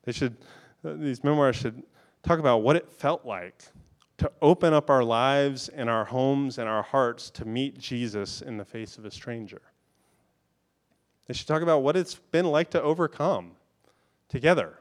They 0.03 0.12
should, 0.12 0.38
uh, 0.86 0.93
these 0.93 1.23
memoirs 1.23 1.56
should 1.56 1.84
talk 2.23 2.39
about 2.39 2.60
what 2.60 2.75
it 2.75 2.89
felt 2.89 3.25
like 3.25 3.63
to 4.17 4.32
open 4.41 4.73
up 4.73 4.89
our 4.89 5.03
lives 5.03 5.69
and 5.69 5.89
our 5.89 6.06
homes 6.06 6.58
and 6.58 6.67
our 6.67 6.84
hearts 6.84 7.30
to 7.32 7.45
meet 7.45 7.77
Jesus 7.77 8.41
in 8.41 8.58
the 8.58 8.65
face 8.65 8.97
of 8.97 9.06
a 9.06 9.12
stranger. 9.12 9.62
They 11.27 11.34
should 11.34 11.47
talk 11.47 11.62
about 11.62 11.84
what 11.84 11.95
it's 11.95 12.15
been 12.15 12.45
like 12.45 12.69
to 12.71 12.82
overcome 12.82 13.51
together 14.30 14.80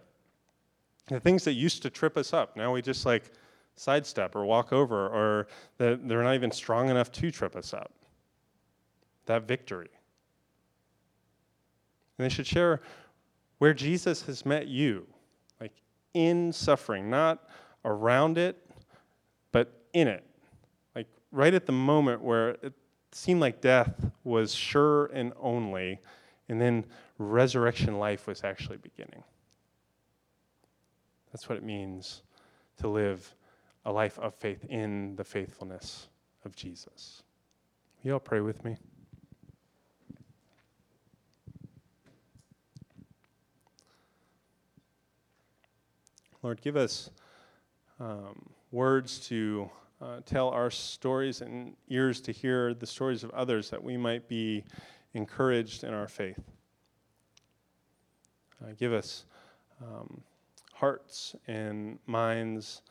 the 1.08 1.20
things 1.20 1.44
that 1.44 1.52
used 1.52 1.82
to 1.82 1.90
trip 1.90 2.16
us 2.16 2.32
up, 2.32 2.56
now 2.56 2.72
we 2.72 2.82
just 2.82 3.06
like 3.06 3.30
sidestep 3.76 4.34
or 4.34 4.44
walk 4.44 4.72
over, 4.72 5.06
or 5.06 5.48
they're 5.78 5.96
not 5.98 6.34
even 6.34 6.50
strong 6.50 6.88
enough 6.88 7.12
to 7.12 7.30
trip 7.30 7.54
us 7.54 7.72
up. 7.72 7.92
That 9.26 9.46
victory. 9.46 9.90
And 12.18 12.24
they 12.24 12.28
should 12.28 12.46
share 12.46 12.80
where 13.58 13.74
Jesus 13.74 14.22
has 14.22 14.44
met 14.44 14.68
you, 14.68 15.06
like 15.60 15.72
in 16.14 16.52
suffering, 16.52 17.10
not 17.10 17.48
around 17.84 18.38
it, 18.38 18.56
but 19.52 19.72
in 19.92 20.08
it. 20.08 20.24
Like 20.94 21.08
right 21.32 21.54
at 21.54 21.66
the 21.66 21.72
moment 21.72 22.22
where 22.22 22.50
it 22.62 22.72
seemed 23.12 23.40
like 23.40 23.60
death 23.60 23.94
was 24.24 24.54
sure 24.54 25.06
and 25.06 25.32
only, 25.40 26.00
and 26.48 26.60
then 26.60 26.84
resurrection 27.18 27.98
life 27.98 28.26
was 28.26 28.44
actually 28.44 28.76
beginning. 28.76 29.22
That's 31.32 31.48
what 31.48 31.58
it 31.58 31.64
means 31.64 32.22
to 32.78 32.88
live 32.88 33.34
a 33.84 33.92
life 33.92 34.18
of 34.18 34.34
faith 34.34 34.64
in 34.68 35.16
the 35.16 35.24
faithfulness 35.24 36.08
of 36.44 36.54
Jesus. 36.56 37.22
You 38.02 38.14
all 38.14 38.20
pray 38.20 38.40
with 38.40 38.64
me. 38.64 38.76
Lord, 46.46 46.60
give 46.60 46.76
us 46.76 47.10
um, 47.98 48.50
words 48.70 49.18
to 49.26 49.68
uh, 50.00 50.20
tell 50.24 50.50
our 50.50 50.70
stories 50.70 51.40
and 51.40 51.74
ears 51.88 52.20
to 52.20 52.30
hear 52.30 52.72
the 52.72 52.86
stories 52.86 53.24
of 53.24 53.30
others 53.30 53.68
that 53.70 53.82
we 53.82 53.96
might 53.96 54.28
be 54.28 54.62
encouraged 55.14 55.82
in 55.82 55.92
our 55.92 56.06
faith. 56.06 56.38
Uh, 58.62 58.74
give 58.78 58.92
us 58.92 59.24
um, 59.82 60.22
hearts 60.72 61.34
and 61.48 61.98
minds 62.06 62.82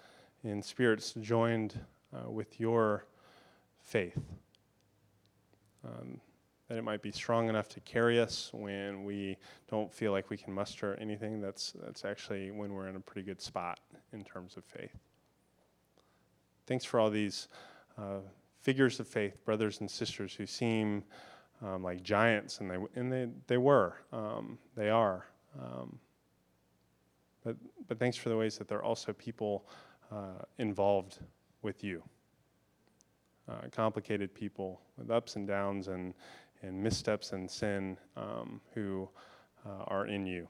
and 0.43 0.61
spirits 0.61 1.13
joined 1.21 1.79
uh, 2.13 2.29
with 2.29 2.59
your 2.59 3.05
faith. 3.79 4.19
Um, 5.85 6.19
that 6.67 6.77
it 6.77 6.83
might 6.83 7.01
be 7.01 7.11
strong 7.11 7.47
enough 7.47 7.69
to 7.69 7.79
carry 7.81 8.19
us 8.19 8.49
when 8.53 9.03
we 9.03 9.37
don't 9.69 9.93
feel 9.93 10.11
like 10.11 10.29
we 10.29 10.37
can 10.37 10.51
muster 10.53 10.97
anything. 10.99 11.39
That's, 11.39 11.73
that's 11.83 12.05
actually 12.05 12.51
when 12.51 12.73
we're 12.73 12.87
in 12.87 12.95
a 12.95 12.99
pretty 12.99 13.25
good 13.25 13.41
spot 13.41 13.79
in 14.13 14.23
terms 14.23 14.57
of 14.57 14.65
faith. 14.65 14.97
Thanks 16.65 16.83
for 16.83 16.99
all 16.99 17.11
these 17.11 17.47
uh, 17.97 18.19
figures 18.61 18.99
of 18.99 19.07
faith, 19.07 19.43
brothers 19.45 19.79
and 19.81 19.89
sisters 19.89 20.33
who 20.33 20.47
seem 20.47 21.03
um, 21.63 21.83
like 21.83 22.01
giants, 22.01 22.59
and 22.59 22.71
they, 22.71 22.77
and 22.95 23.11
they, 23.11 23.27
they 23.45 23.57
were, 23.57 23.97
um, 24.11 24.57
they 24.75 24.89
are. 24.89 25.25
Um, 25.61 25.99
but, 27.43 27.55
but 27.87 27.99
thanks 27.99 28.17
for 28.17 28.29
the 28.29 28.37
ways 28.37 28.57
that 28.57 28.67
they're 28.67 28.83
also 28.83 29.13
people 29.13 29.67
uh, 30.11 30.43
involved 30.57 31.19
with 31.61 31.83
you. 31.83 32.01
Uh, 33.47 33.67
complicated 33.71 34.33
people 34.33 34.81
with 34.97 35.11
ups 35.11 35.35
and 35.35 35.47
downs 35.47 35.87
and, 35.87 36.15
and 36.65 36.81
missteps 36.81 37.31
and 37.31 37.49
sin 37.49 37.97
um, 38.17 38.59
who 38.73 39.07
uh, 39.65 39.83
are 39.87 40.07
in 40.07 40.25
you. 40.25 40.47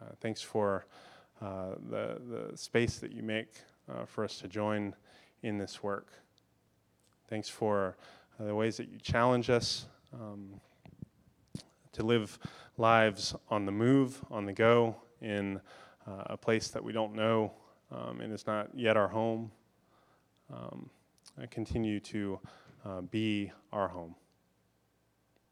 Uh, 0.00 0.10
thanks 0.20 0.42
for 0.42 0.86
uh, 1.40 1.74
the, 1.88 2.20
the 2.28 2.56
space 2.56 2.98
that 2.98 3.12
you 3.12 3.22
make 3.22 3.52
uh, 3.90 4.04
for 4.04 4.24
us 4.24 4.38
to 4.38 4.48
join 4.48 4.94
in 5.42 5.58
this 5.58 5.82
work. 5.82 6.08
Thanks 7.28 7.48
for 7.48 7.96
the 8.38 8.54
ways 8.54 8.76
that 8.76 8.88
you 8.88 8.98
challenge 8.98 9.48
us 9.50 9.86
um, 10.12 10.60
to 11.92 12.02
live 12.02 12.38
lives 12.76 13.34
on 13.48 13.66
the 13.66 13.72
move, 13.72 14.20
on 14.30 14.44
the 14.46 14.52
go, 14.52 14.96
in 15.20 15.60
a 16.26 16.36
place 16.36 16.68
that 16.68 16.82
we 16.82 16.92
don't 16.92 17.14
know 17.14 17.52
um, 17.92 18.20
and 18.20 18.32
is 18.32 18.46
not 18.46 18.68
yet 18.74 18.96
our 18.96 19.08
home. 19.08 19.52
Um, 20.52 20.90
continue 21.50 22.00
to 22.00 22.38
uh, 22.84 23.00
be 23.02 23.52
our 23.72 23.88
home. 23.88 24.14